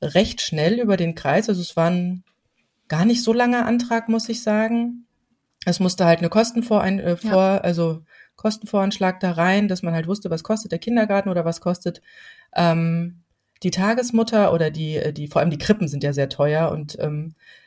recht 0.00 0.40
schnell 0.40 0.78
über 0.78 0.96
den 0.96 1.16
Kreis. 1.16 1.48
Also 1.48 1.60
es 1.60 1.76
war 1.76 1.90
ein 1.90 2.22
gar 2.86 3.04
nicht 3.04 3.24
so 3.24 3.32
langer 3.32 3.66
Antrag, 3.66 4.08
muss 4.08 4.28
ich 4.28 4.44
sagen. 4.44 5.06
Es 5.64 5.80
musste 5.80 6.04
halt 6.04 6.20
eine 6.20 6.28
Kostenvorein, 6.28 7.00
äh, 7.00 7.16
vor, 7.16 7.30
ja. 7.30 7.58
also 7.58 8.04
Kostenvoranschlag 8.36 9.18
da 9.18 9.32
rein, 9.32 9.66
dass 9.66 9.82
man 9.82 9.92
halt 9.92 10.06
wusste, 10.06 10.30
was 10.30 10.44
kostet 10.44 10.70
der 10.70 10.78
Kindergarten 10.78 11.30
oder 11.30 11.44
was 11.44 11.60
kostet 11.60 12.00
ähm, 12.54 13.22
die 13.64 13.72
Tagesmutter 13.72 14.52
oder 14.52 14.70
die, 14.70 15.12
die, 15.12 15.26
vor 15.26 15.40
allem 15.40 15.50
die 15.50 15.58
Krippen 15.58 15.88
sind 15.88 16.04
ja 16.04 16.12
sehr 16.12 16.28
teuer 16.28 16.70
und 16.70 16.96
ähm, 17.00 17.34
äh, 17.34 17.65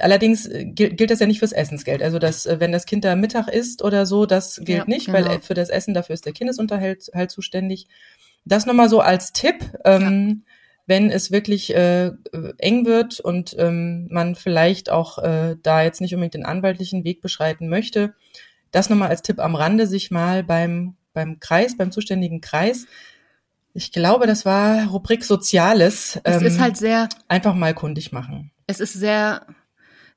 allerdings 0.00 0.46
äh, 0.46 0.64
gilt, 0.64 1.10
das 1.10 1.20
ja 1.20 1.26
nicht 1.26 1.38
fürs 1.40 1.52
Essensgeld. 1.52 2.02
Also 2.02 2.18
dass, 2.18 2.46
äh, 2.46 2.60
wenn 2.60 2.72
das 2.72 2.86
Kind 2.86 3.04
da 3.04 3.16
Mittag 3.16 3.48
isst 3.48 3.82
oder 3.82 4.06
so, 4.06 4.26
das 4.26 4.56
gilt 4.56 4.78
ja, 4.78 4.84
nicht, 4.86 5.06
genau. 5.06 5.28
weil 5.28 5.40
für 5.40 5.54
das 5.54 5.68
Essen 5.68 5.94
dafür 5.94 6.14
ist 6.14 6.26
der 6.26 6.32
Kindesunterhalt 6.32 7.10
halt 7.14 7.30
zuständig. 7.30 7.86
Das 8.44 8.66
nochmal 8.66 8.88
so 8.88 9.00
als 9.00 9.32
Tipp. 9.32 9.56
Ähm, 9.84 10.44
wenn 10.86 11.10
es 11.10 11.30
wirklich 11.30 11.74
äh, 11.74 12.10
eng 12.58 12.84
wird 12.84 13.18
und 13.18 13.56
ähm, 13.58 14.06
man 14.10 14.34
vielleicht 14.34 14.90
auch 14.90 15.16
äh, 15.16 15.56
da 15.62 15.82
jetzt 15.82 16.02
nicht 16.02 16.12
unbedingt 16.14 16.34
den 16.34 16.44
anwaltlichen 16.44 17.04
Weg 17.04 17.22
beschreiten 17.22 17.68
möchte, 17.70 18.12
das 18.70 18.90
nochmal 18.90 19.08
als 19.08 19.22
Tipp 19.22 19.38
am 19.38 19.54
Rande, 19.54 19.86
sich 19.86 20.10
mal 20.10 20.44
beim, 20.44 20.96
beim 21.14 21.40
Kreis, 21.40 21.78
beim 21.78 21.90
zuständigen 21.90 22.42
Kreis, 22.42 22.86
ich 23.74 23.90
glaube, 23.90 24.26
das 24.28 24.46
war 24.46 24.86
Rubrik 24.86 25.24
Soziales. 25.24 26.20
Es 26.22 26.40
ähm, 26.40 26.46
ist 26.46 26.60
halt 26.60 26.76
sehr. 26.76 27.08
Einfach 27.26 27.54
mal 27.54 27.74
kundig 27.74 28.12
machen. 28.12 28.52
Es 28.68 28.78
ist 28.78 28.92
sehr 28.92 29.46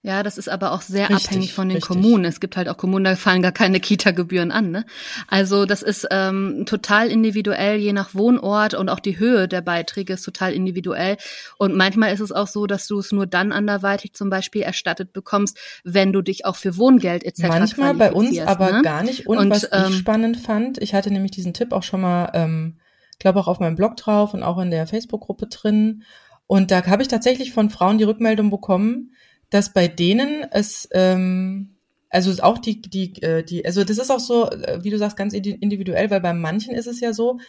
ja, 0.07 0.23
das 0.23 0.37
ist 0.37 0.47
aber 0.47 0.71
auch 0.71 0.81
sehr 0.81 1.09
richtig, 1.09 1.27
abhängig 1.27 1.53
von 1.53 1.67
den 1.67 1.79
richtig. 1.79 1.89
Kommunen. 1.89 2.23
Es 2.23 2.39
gibt 2.39 2.55
halt 2.55 2.69
auch 2.69 2.77
Kommunen, 2.77 3.03
da 3.03 3.17
fallen 3.17 3.41
gar 3.41 3.51
keine 3.51 3.79
Kita-Gebühren 3.81 4.51
an. 4.53 4.71
Ne? 4.71 4.85
Also 5.27 5.65
das 5.65 5.81
ist 5.81 6.07
ähm, 6.11 6.63
total 6.65 7.09
individuell, 7.09 7.75
je 7.75 7.91
nach 7.91 8.15
Wohnort 8.15 8.73
und 8.73 8.87
auch 8.87 9.01
die 9.01 9.19
Höhe 9.19 9.49
der 9.49 9.59
Beiträge 9.59 10.13
ist 10.13 10.21
total 10.21 10.53
individuell. 10.53 11.17
Und 11.57 11.75
manchmal 11.75 12.13
ist 12.13 12.21
es 12.21 12.31
auch 12.31 12.47
so, 12.47 12.67
dass 12.67 12.87
du 12.87 12.99
es 12.99 13.11
nur 13.11 13.27
dann 13.27 13.51
anderweitig 13.51 14.13
zum 14.13 14.29
Beispiel 14.29 14.61
erstattet 14.61 15.11
bekommst, 15.11 15.59
wenn 15.83 16.13
du 16.13 16.21
dich 16.21 16.45
auch 16.45 16.55
für 16.55 16.77
Wohngeld 16.77 17.25
etc. 17.25 17.41
Manchmal 17.49 17.93
bei 17.93 18.13
uns 18.13 18.39
aber 18.39 18.71
ne? 18.71 18.81
gar 18.83 19.03
nicht. 19.03 19.27
Und, 19.27 19.39
und 19.39 19.49
was 19.49 19.67
ähm, 19.73 19.87
ich 19.89 19.97
spannend 19.97 20.37
fand, 20.37 20.81
ich 20.81 20.93
hatte 20.93 21.11
nämlich 21.11 21.31
diesen 21.31 21.53
Tipp 21.53 21.73
auch 21.73 21.83
schon 21.83 21.99
mal, 21.99 22.31
ähm, 22.33 22.77
glaube 23.19 23.41
auch 23.41 23.49
auf 23.49 23.59
meinem 23.59 23.75
Blog 23.75 23.97
drauf 23.97 24.33
und 24.33 24.41
auch 24.41 24.57
in 24.59 24.71
der 24.71 24.87
Facebook-Gruppe 24.87 25.47
drin. 25.47 26.03
Und 26.45 26.71
da 26.71 26.85
habe 26.85 27.01
ich 27.01 27.09
tatsächlich 27.09 27.51
von 27.51 27.69
Frauen 27.69 27.97
die 27.97 28.05
Rückmeldung 28.05 28.49
bekommen, 28.49 29.11
dass 29.49 29.73
bei 29.73 29.87
denen 29.87 30.45
es 30.51 30.87
ähm, 30.91 31.75
also 32.09 32.31
auch 32.43 32.57
die 32.57 32.81
die 32.81 33.21
äh, 33.21 33.43
die 33.43 33.65
also 33.65 33.83
das 33.83 33.97
ist 33.97 34.11
auch 34.11 34.19
so 34.19 34.49
äh, 34.49 34.83
wie 34.83 34.89
du 34.89 34.97
sagst 34.97 35.17
ganz 35.17 35.33
individuell 35.33 36.09
weil 36.09 36.21
bei 36.21 36.33
manchen 36.33 36.75
ist 36.75 36.87
es 36.87 36.99
ja 36.99 37.13
so 37.13 37.39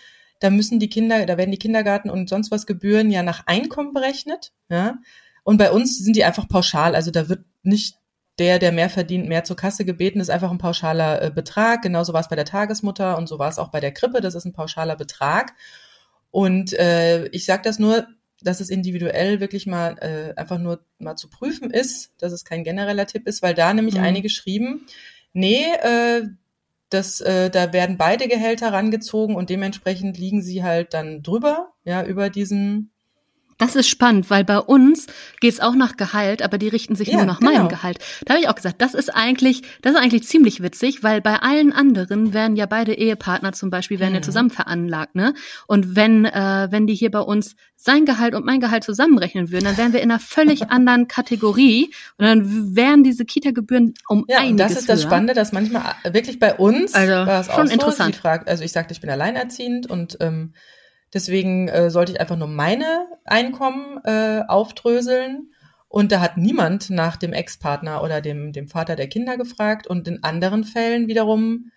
da 0.40 0.50
müssen 0.50 0.78
die 0.78 0.88
Kinder 0.88 1.24
da 1.26 1.36
werden 1.36 1.50
die 1.50 1.58
Kindergarten 1.58 2.10
und 2.10 2.28
sonst 2.28 2.50
was 2.50 2.66
Gebühren 2.66 3.10
ja 3.10 3.22
nach 3.22 3.46
Einkommen 3.46 3.92
berechnet 3.92 4.52
ja 4.70 4.98
und 5.44 5.58
bei 5.58 5.70
uns 5.70 5.98
sind 5.98 6.16
die 6.16 6.24
einfach 6.24 6.48
pauschal 6.48 6.94
also 6.94 7.10
da 7.10 7.28
wird 7.28 7.44
nicht 7.62 7.98
der, 8.38 8.58
der 8.58 8.72
mehr 8.72 8.88
verdient, 8.88 9.28
mehr 9.28 9.44
zur 9.44 9.56
Kasse 9.56 9.84
gebeten, 9.84 10.20
ist 10.20 10.30
einfach 10.30 10.50
ein 10.50 10.58
pauschaler 10.58 11.22
äh, 11.22 11.30
Betrag. 11.30 11.82
Genauso 11.82 12.12
war 12.12 12.20
es 12.20 12.28
bei 12.28 12.36
der 12.36 12.44
Tagesmutter 12.44 13.18
und 13.18 13.28
so 13.28 13.38
war 13.38 13.48
es 13.48 13.58
auch 13.58 13.68
bei 13.68 13.80
der 13.80 13.92
Krippe. 13.92 14.20
Das 14.20 14.34
ist 14.34 14.44
ein 14.44 14.52
pauschaler 14.52 14.96
Betrag. 14.96 15.54
Und 16.30 16.72
äh, 16.74 17.26
ich 17.28 17.44
sage 17.46 17.62
das 17.64 17.78
nur, 17.78 18.06
dass 18.42 18.60
es 18.60 18.70
individuell 18.70 19.40
wirklich 19.40 19.66
mal 19.66 19.96
äh, 19.98 20.38
einfach 20.38 20.58
nur 20.58 20.84
mal 20.98 21.16
zu 21.16 21.28
prüfen 21.28 21.70
ist, 21.70 22.12
dass 22.18 22.32
es 22.32 22.44
kein 22.44 22.64
genereller 22.64 23.06
Tipp 23.06 23.26
ist, 23.26 23.42
weil 23.42 23.54
da 23.54 23.72
nämlich 23.74 23.96
mhm. 23.96 24.02
einige 24.02 24.30
schrieben, 24.30 24.86
nee, 25.32 25.64
äh, 25.82 26.22
das, 26.90 27.20
äh, 27.20 27.50
da 27.50 27.72
werden 27.72 27.98
beide 27.98 28.28
Gehälter 28.28 28.72
rangezogen 28.72 29.36
und 29.36 29.50
dementsprechend 29.50 30.18
liegen 30.18 30.42
sie 30.42 30.62
halt 30.62 30.94
dann 30.94 31.22
drüber, 31.22 31.72
ja, 31.84 32.02
über 32.04 32.30
diesen 32.30 32.92
das 33.58 33.76
ist 33.76 33.88
spannend, 33.88 34.30
weil 34.30 34.44
bei 34.44 34.58
uns 34.58 35.06
geht's 35.40 35.60
auch 35.60 35.74
nach 35.74 35.96
Gehalt, 35.96 36.42
aber 36.42 36.58
die 36.58 36.68
richten 36.68 36.94
sich 36.94 37.08
ja, 37.08 37.16
nur 37.16 37.26
nach 37.26 37.40
genau. 37.40 37.52
meinem 37.52 37.68
Gehalt. 37.68 37.98
Da 38.24 38.34
habe 38.34 38.42
ich 38.42 38.48
auch 38.48 38.54
gesagt, 38.54 38.80
das 38.80 38.94
ist 38.94 39.14
eigentlich, 39.14 39.62
das 39.82 39.94
ist 39.94 39.98
eigentlich 39.98 40.26
ziemlich 40.26 40.62
witzig, 40.62 41.02
weil 41.02 41.20
bei 41.20 41.36
allen 41.36 41.72
anderen 41.72 42.32
werden 42.32 42.56
ja 42.56 42.66
beide 42.66 42.94
Ehepartner 42.94 43.52
zum 43.52 43.70
Beispiel 43.70 43.98
werden 43.98 44.10
mhm. 44.10 44.16
ja 44.16 44.22
zusammen 44.22 44.50
veranlagt, 44.50 45.14
ne? 45.14 45.34
Und 45.66 45.96
wenn 45.96 46.24
äh, 46.24 46.68
wenn 46.70 46.86
die 46.86 46.94
hier 46.94 47.10
bei 47.10 47.20
uns 47.20 47.56
sein 47.74 48.04
Gehalt 48.04 48.34
und 48.34 48.44
mein 48.44 48.60
Gehalt 48.60 48.84
zusammenrechnen 48.84 49.50
würden, 49.50 49.64
dann 49.64 49.76
wären 49.76 49.92
wir 49.92 50.02
in 50.02 50.10
einer 50.10 50.20
völlig 50.20 50.62
anderen 50.70 51.08
Kategorie 51.08 51.92
und 52.16 52.24
dann 52.24 52.76
wären 52.76 53.02
diese 53.02 53.24
Kita-Gebühren 53.24 53.94
um 54.08 54.24
ja, 54.28 54.38
einiges 54.38 54.58
Ja, 54.58 54.68
das 54.68 54.78
ist 54.78 54.88
das 54.88 55.00
höher. 55.00 55.06
Spannende, 55.08 55.34
dass 55.34 55.52
manchmal 55.52 55.94
wirklich 56.04 56.38
bei 56.38 56.54
uns 56.54 56.94
also, 56.94 57.12
war 57.12 57.40
es 57.40 57.46
schon 57.46 57.68
auch 57.68 57.72
interessant. 57.72 58.16
So, 58.16 58.20
fragt, 58.20 58.48
also 58.48 58.64
ich 58.64 58.72
sagte, 58.72 58.92
ich 58.92 59.00
bin 59.00 59.10
alleinerziehend 59.10 59.88
und 59.88 60.16
ähm, 60.20 60.52
Deswegen 61.14 61.68
äh, 61.68 61.90
sollte 61.90 62.12
ich 62.12 62.20
einfach 62.20 62.36
nur 62.36 62.48
meine 62.48 63.06
Einkommen 63.24 64.00
äh, 64.04 64.42
aufdröseln. 64.46 65.52
Und 65.88 66.12
da 66.12 66.20
hat 66.20 66.36
niemand 66.36 66.90
nach 66.90 67.16
dem 67.16 67.32
Ex-Partner 67.32 68.02
oder 68.02 68.20
dem, 68.20 68.52
dem 68.52 68.68
Vater 68.68 68.94
der 68.94 69.08
Kinder 69.08 69.36
gefragt. 69.38 69.86
Und 69.86 70.06
in 70.06 70.22
anderen 70.22 70.64
Fällen 70.64 71.08
wiederum 71.08 71.70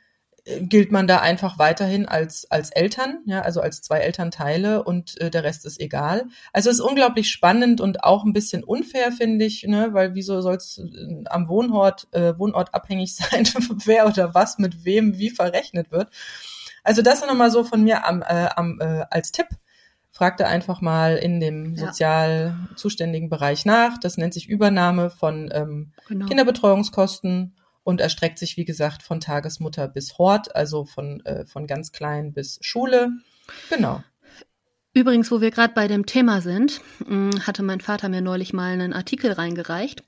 äh, 0.43 0.61
gilt 0.65 0.91
man 0.91 1.07
da 1.07 1.19
einfach 1.19 1.59
weiterhin 1.59 2.07
als, 2.07 2.49
als 2.49 2.71
Eltern, 2.71 3.19
ja, 3.25 3.41
also 3.41 3.61
als 3.61 3.81
zwei 3.81 3.99
Elternteile 3.99 4.83
und 4.83 5.19
äh, 5.21 5.29
der 5.29 5.43
Rest 5.43 5.65
ist 5.65 5.79
egal. 5.79 6.25
Also 6.51 6.69
es 6.69 6.77
ist 6.77 6.81
unglaublich 6.81 7.29
spannend 7.29 7.79
und 7.79 8.03
auch 8.03 8.23
ein 8.25 8.33
bisschen 8.33 8.63
unfair, 8.63 9.11
finde 9.11 9.45
ich, 9.45 9.63
ne, 9.63 9.89
weil 9.93 10.15
wieso 10.15 10.41
soll 10.41 10.55
es 10.55 10.79
äh, 10.79 11.23
am 11.29 11.47
Wohnort, 11.47 12.07
äh, 12.11 12.37
Wohnort 12.37 12.73
abhängig 12.73 13.15
sein, 13.15 13.47
wer 13.85 14.07
oder 14.07 14.33
was 14.33 14.57
mit 14.57 14.83
wem 14.83 15.17
wie 15.17 15.29
verrechnet 15.29 15.91
wird. 15.91 16.09
Also 16.83 17.01
das 17.01 17.21
nochmal 17.21 17.51
so 17.51 17.63
von 17.63 17.83
mir 17.83 18.05
am, 18.07 18.21
äh, 18.21 18.49
am, 18.55 18.79
äh, 18.79 19.05
als 19.09 19.31
Tipp. 19.31 19.47
Fragte 20.13 20.45
einfach 20.45 20.81
mal 20.81 21.15
in 21.15 21.39
dem 21.39 21.77
sozial 21.77 22.55
zuständigen 22.75 23.29
Bereich 23.29 23.65
nach. 23.65 23.97
Das 23.97 24.17
nennt 24.17 24.33
sich 24.33 24.49
Übernahme 24.49 25.09
von 25.09 25.49
ähm, 25.53 25.93
genau. 26.07 26.25
Kinderbetreuungskosten 26.25 27.55
und 27.83 28.01
erstreckt 28.01 28.37
sich, 28.37 28.57
wie 28.57 28.65
gesagt, 28.65 29.03
von 29.03 29.21
Tagesmutter 29.21 29.87
bis 29.87 30.17
Hort, 30.17 30.55
also 30.55 30.83
von, 30.83 31.25
äh, 31.25 31.45
von 31.45 31.65
ganz 31.65 31.91
klein 31.91 32.33
bis 32.33 32.59
Schule. 32.61 33.09
Genau. 33.69 34.03
Übrigens, 34.93 35.31
wo 35.31 35.39
wir 35.39 35.51
gerade 35.51 35.73
bei 35.73 35.87
dem 35.87 36.05
Thema 36.05 36.41
sind, 36.41 36.81
hm, 37.05 37.31
hatte 37.47 37.63
mein 37.63 37.79
Vater 37.79 38.09
mir 38.09 38.21
neulich 38.21 38.51
mal 38.51 38.73
einen 38.73 38.93
Artikel 38.93 39.31
reingereicht. 39.31 40.03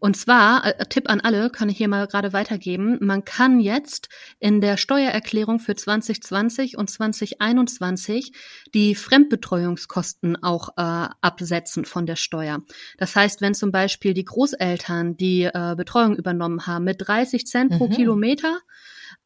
Und 0.00 0.16
zwar, 0.16 0.64
äh, 0.64 0.86
Tipp 0.86 1.08
an 1.10 1.20
alle, 1.20 1.50
kann 1.50 1.68
ich 1.68 1.76
hier 1.76 1.88
mal 1.88 2.06
gerade 2.06 2.32
weitergeben, 2.32 2.98
man 3.00 3.24
kann 3.24 3.60
jetzt 3.60 4.08
in 4.38 4.60
der 4.60 4.76
Steuererklärung 4.76 5.58
für 5.58 5.74
2020 5.74 6.76
und 6.76 6.88
2021 6.88 8.32
die 8.74 8.94
Fremdbetreuungskosten 8.94 10.42
auch 10.42 10.70
äh, 10.76 11.08
absetzen 11.20 11.84
von 11.84 12.06
der 12.06 12.16
Steuer. 12.16 12.62
Das 12.98 13.16
heißt, 13.16 13.40
wenn 13.40 13.54
zum 13.54 13.72
Beispiel 13.72 14.14
die 14.14 14.24
Großeltern 14.24 15.16
die 15.16 15.44
äh, 15.44 15.74
Betreuung 15.76 16.16
übernommen 16.16 16.66
haben 16.66 16.84
mit 16.84 17.06
30 17.06 17.46
Cent 17.46 17.72
mhm. 17.72 17.78
pro 17.78 17.88
Kilometer, 17.88 18.60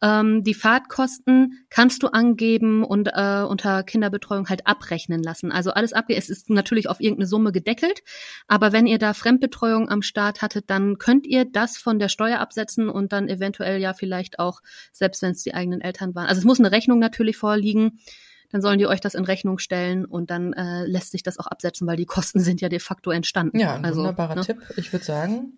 ähm, 0.03 0.43
die 0.43 0.55
Fahrtkosten 0.55 1.65
kannst 1.71 2.03
du 2.03 2.09
angeben 2.09 2.85
und 2.85 3.09
äh, 3.15 3.43
unter 3.49 3.85
Kinderbetreuung 3.85 4.49
halt 4.49 4.67
abrechnen 4.67 5.23
lassen. 5.23 5.53
Also 5.53 5.71
alles 5.71 5.93
abge 5.93 6.17
es 6.17 6.29
ist 6.29 6.51
natürlich 6.51 6.89
auf 6.89 7.01
irgendeine 7.01 7.27
Summe 7.27 7.53
gedeckelt, 7.53 8.03
aber 8.49 8.73
wenn 8.73 8.87
ihr 8.87 8.99
da 8.99 9.15
Fremdbetreuung 9.15 9.89
am 9.89 10.03
Start 10.03 10.43
hattet, 10.43 10.69
dann 10.69 10.99
könnt 10.99 11.27
ihr 11.27 11.45
das 11.45 11.79
von 11.79 11.99
der 11.99 12.09
Steuer 12.09 12.41
absetzen 12.41 12.89
und 12.89 13.13
dann 13.13 13.29
eventuell 13.29 13.81
ja 13.81 13.95
vielleicht 13.95 14.39
auch, 14.39 14.61
selbst 14.93 15.23
wenn 15.23 15.31
es 15.31 15.43
die 15.43 15.55
eigenen 15.55 15.81
Eltern 15.81 16.15
waren. 16.15 16.27
Also 16.27 16.41
es 16.41 16.45
muss 16.45 16.59
eine 16.59 16.73
Rechnung 16.73 16.99
natürlich 16.99 17.37
vorliegen 17.37 18.01
dann 18.51 18.61
sollen 18.61 18.79
die 18.79 18.87
euch 18.87 19.01
das 19.01 19.15
in 19.15 19.25
Rechnung 19.25 19.59
stellen 19.59 20.05
und 20.05 20.31
dann 20.31 20.53
äh, 20.53 20.85
lässt 20.85 21.11
sich 21.11 21.23
das 21.23 21.39
auch 21.39 21.47
absetzen, 21.47 21.87
weil 21.87 21.97
die 21.97 22.05
Kosten 22.05 22.39
sind 22.39 22.61
ja 22.61 22.69
de 22.69 22.81
facto 22.81 23.11
entstanden. 23.11 23.59
Ja, 23.59 23.77
ein 23.77 23.85
also, 23.85 24.01
wunderbarer 24.01 24.35
ne? 24.35 24.43
Tipp. 24.43 24.59
Ich 24.77 24.93
würde 24.93 25.07
sagen, 25.07 25.57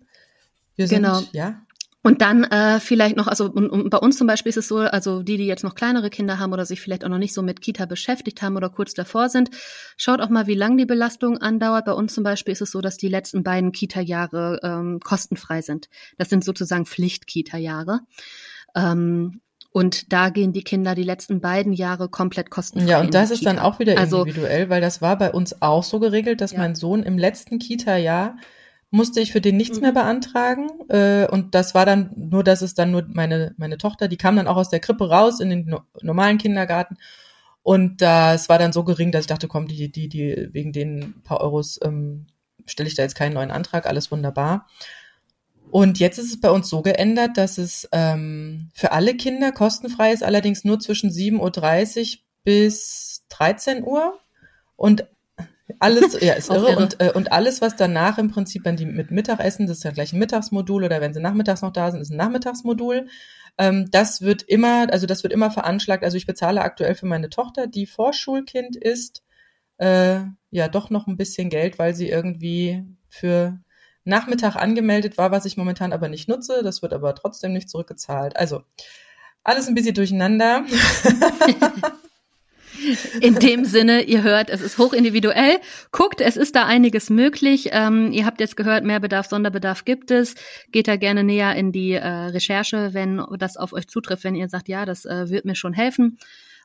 wir 0.77 0.87
sind, 0.87 1.03
genau. 1.03 1.21
ja, 1.33 1.61
und 2.05 2.21
dann 2.21 2.43
äh, 2.43 2.79
vielleicht 2.79 3.17
noch, 3.17 3.25
also 3.25 3.45
und, 3.45 3.67
und 3.67 3.89
bei 3.89 3.97
uns 3.97 4.19
zum 4.19 4.27
Beispiel 4.27 4.51
ist 4.51 4.57
es 4.57 4.67
so, 4.67 4.77
also 4.77 5.23
die, 5.23 5.37
die 5.37 5.47
jetzt 5.47 5.63
noch 5.63 5.73
kleinere 5.73 6.11
Kinder 6.11 6.37
haben 6.37 6.53
oder 6.53 6.63
sich 6.63 6.79
vielleicht 6.79 7.03
auch 7.03 7.09
noch 7.09 7.17
nicht 7.17 7.33
so 7.33 7.41
mit 7.41 7.61
Kita 7.61 7.87
beschäftigt 7.87 8.43
haben 8.43 8.55
oder 8.55 8.69
kurz 8.69 8.93
davor 8.93 9.27
sind, 9.27 9.49
schaut 9.97 10.21
auch 10.21 10.29
mal, 10.29 10.45
wie 10.45 10.53
lang 10.53 10.77
die 10.77 10.85
Belastung 10.85 11.39
andauert. 11.39 11.85
Bei 11.85 11.93
uns 11.93 12.13
zum 12.13 12.23
Beispiel 12.23 12.51
ist 12.51 12.61
es 12.61 12.69
so, 12.69 12.79
dass 12.79 12.97
die 12.97 13.07
letzten 13.07 13.41
beiden 13.41 13.71
Kita-Jahre 13.71 14.59
ähm, 14.61 14.99
kostenfrei 15.03 15.63
sind. 15.63 15.89
Das 16.19 16.29
sind 16.29 16.43
sozusagen 16.43 16.85
Pflicht-Kita-Jahre. 16.85 18.01
Ähm, 18.75 19.41
und 19.71 20.13
da 20.13 20.29
gehen 20.29 20.53
die 20.53 20.63
Kinder 20.63 20.93
die 20.93 21.01
letzten 21.01 21.41
beiden 21.41 21.73
Jahre 21.73 22.07
komplett 22.07 22.51
kostenfrei. 22.51 22.87
Ja, 22.87 23.01
und 23.01 23.15
das 23.15 23.31
ist 23.31 23.47
dann 23.47 23.57
auch 23.57 23.79
wieder 23.79 23.97
also 23.97 24.19
individuell, 24.19 24.59
also, 24.59 24.69
weil 24.69 24.81
das 24.81 25.01
war 25.01 25.17
bei 25.17 25.31
uns 25.31 25.59
auch 25.63 25.83
so 25.83 25.99
geregelt, 25.99 26.39
dass 26.39 26.51
ja. 26.51 26.59
mein 26.59 26.75
Sohn 26.75 27.01
im 27.01 27.17
letzten 27.17 27.57
Kita-Jahr 27.57 28.37
musste 28.91 29.19
ich 29.19 29.31
für 29.31 29.41
den 29.41 29.57
nichts 29.57 29.77
mhm. 29.77 29.83
mehr 29.83 29.91
beantragen. 29.91 30.69
Äh, 30.89 31.27
und 31.27 31.55
das 31.55 31.75
war 31.75 31.85
dann 31.85 32.11
nur, 32.15 32.43
dass 32.43 32.61
es 32.61 32.73
dann 32.73 32.91
nur 32.91 33.05
meine, 33.07 33.53
meine 33.57 33.77
Tochter, 33.77 34.07
die 34.07 34.17
kam 34.17 34.35
dann 34.35 34.47
auch 34.47 34.57
aus 34.57 34.69
der 34.69 34.79
Krippe 34.79 35.09
raus 35.09 35.39
in 35.39 35.49
den 35.49 35.65
no 35.65 35.81
normalen 36.01 36.37
Kindergarten. 36.37 36.97
Und 37.63 38.01
das 38.01 38.47
war 38.47 38.59
dann 38.59 38.73
so 38.73 38.83
gering, 38.83 39.11
dass 39.11 39.21
ich 39.21 39.27
dachte, 39.27 39.47
komm, 39.47 39.67
die, 39.67 39.91
die, 39.91 40.07
die, 40.07 40.49
wegen 40.51 40.71
den 40.71 41.21
paar 41.23 41.41
Euros 41.41 41.79
ähm, 41.83 42.27
stelle 42.65 42.87
ich 42.87 42.95
da 42.95 43.03
jetzt 43.03 43.15
keinen 43.15 43.33
neuen 43.33 43.51
Antrag, 43.51 43.87
alles 43.87 44.11
wunderbar. 44.11 44.67
Und 45.71 45.99
jetzt 45.99 46.19
ist 46.19 46.29
es 46.29 46.39
bei 46.39 46.51
uns 46.51 46.69
so 46.69 46.81
geändert, 46.81 47.37
dass 47.37 47.57
es 47.57 47.89
ähm, 47.91 48.69
für 48.73 48.91
alle 48.91 49.15
Kinder 49.15 49.51
kostenfrei 49.51 50.13
ist, 50.13 50.23
allerdings 50.23 50.63
nur 50.63 50.79
zwischen 50.79 51.09
7.30 51.09 52.17
Uhr 52.17 52.19
bis 52.43 53.25
13 53.29 53.83
Uhr. 53.83 54.19
Und 54.75 55.07
alles, 55.79 56.19
ja, 56.21 56.33
ist 56.33 56.49
irre. 56.51 56.71
irre. 56.71 56.77
Und, 56.77 57.01
äh, 57.01 57.11
und 57.13 57.31
alles, 57.31 57.61
was 57.61 57.75
danach 57.75 58.17
im 58.17 58.29
Prinzip, 58.29 58.65
wenn 58.65 58.75
die 58.75 58.85
mit 58.85 59.11
Mittagessen, 59.11 59.67
das 59.67 59.77
ist 59.77 59.83
ja 59.83 59.91
gleich 59.91 60.13
ein 60.13 60.19
Mittagsmodul 60.19 60.83
oder 60.83 61.01
wenn 61.01 61.13
sie 61.13 61.21
nachmittags 61.21 61.61
noch 61.61 61.73
da 61.73 61.91
sind, 61.91 62.01
ist 62.01 62.11
ein 62.11 62.17
Nachmittagsmodul. 62.17 63.07
Ähm, 63.57 63.89
das 63.91 64.21
wird 64.21 64.43
immer, 64.43 64.91
also 64.91 65.07
das 65.07 65.23
wird 65.23 65.33
immer 65.33 65.51
veranschlagt. 65.51 66.03
Also 66.03 66.17
ich 66.17 66.25
bezahle 66.25 66.61
aktuell 66.61 66.95
für 66.95 67.05
meine 67.05 67.29
Tochter, 67.29 67.67
die 67.67 67.85
Vorschulkind 67.85 68.75
ist, 68.75 69.23
äh, 69.77 70.19
ja 70.51 70.67
doch 70.69 70.89
noch 70.89 71.07
ein 71.07 71.17
bisschen 71.17 71.49
Geld, 71.49 71.79
weil 71.79 71.95
sie 71.95 72.09
irgendwie 72.09 72.83
für 73.09 73.59
Nachmittag 74.03 74.55
angemeldet 74.55 75.17
war, 75.17 75.31
was 75.31 75.45
ich 75.45 75.57
momentan 75.57 75.93
aber 75.93 76.09
nicht 76.09 76.29
nutze. 76.29 76.61
Das 76.63 76.81
wird 76.81 76.93
aber 76.93 77.15
trotzdem 77.15 77.53
nicht 77.53 77.69
zurückgezahlt. 77.69 78.37
Also 78.37 78.63
alles 79.43 79.67
ein 79.67 79.75
bisschen 79.75 79.95
durcheinander. 79.95 80.63
In 83.21 83.35
dem 83.35 83.65
Sinne, 83.65 84.03
ihr 84.03 84.23
hört, 84.23 84.49
es 84.49 84.61
ist 84.61 84.77
hochindividuell. 84.77 85.59
Guckt, 85.91 86.21
es 86.21 86.37
ist 86.37 86.55
da 86.55 86.65
einiges 86.65 87.09
möglich. 87.09 87.69
Ähm, 87.71 88.11
ihr 88.11 88.25
habt 88.25 88.39
jetzt 88.39 88.57
gehört, 88.57 88.83
Mehrbedarf, 88.83 89.27
Sonderbedarf 89.27 89.85
gibt 89.85 90.11
es. 90.11 90.35
Geht 90.71 90.87
da 90.87 90.95
gerne 90.95 91.23
näher 91.23 91.55
in 91.55 91.71
die 91.71 91.93
äh, 91.93 92.07
Recherche, 92.07 92.93
wenn 92.93 93.21
das 93.37 93.57
auf 93.57 93.73
euch 93.73 93.87
zutrifft, 93.87 94.23
wenn 94.23 94.35
ihr 94.35 94.49
sagt, 94.49 94.67
ja, 94.67 94.85
das 94.85 95.05
äh, 95.05 95.29
wird 95.29 95.45
mir 95.45 95.55
schon 95.55 95.73
helfen. 95.73 96.17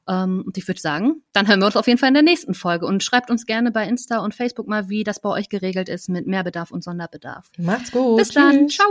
Ähm, 0.08 0.42
und 0.46 0.56
ich 0.58 0.66
würde 0.66 0.80
sagen, 0.80 1.22
dann 1.32 1.46
hören 1.46 1.60
wir 1.60 1.66
uns 1.66 1.76
auf 1.76 1.86
jeden 1.86 1.98
Fall 1.98 2.08
in 2.08 2.14
der 2.14 2.22
nächsten 2.22 2.54
Folge 2.54 2.86
und 2.86 3.02
schreibt 3.02 3.30
uns 3.30 3.46
gerne 3.46 3.70
bei 3.70 3.86
Insta 3.86 4.18
und 4.18 4.34
Facebook 4.34 4.66
mal, 4.66 4.88
wie 4.88 5.04
das 5.04 5.20
bei 5.20 5.28
euch 5.30 5.48
geregelt 5.48 5.88
ist 5.88 6.08
mit 6.08 6.26
Mehrbedarf 6.26 6.70
und 6.70 6.82
Sonderbedarf. 6.82 7.50
Macht's 7.58 7.92
gut. 7.92 8.18
Bis 8.18 8.30
dann. 8.30 8.68
Ciao. 8.68 8.90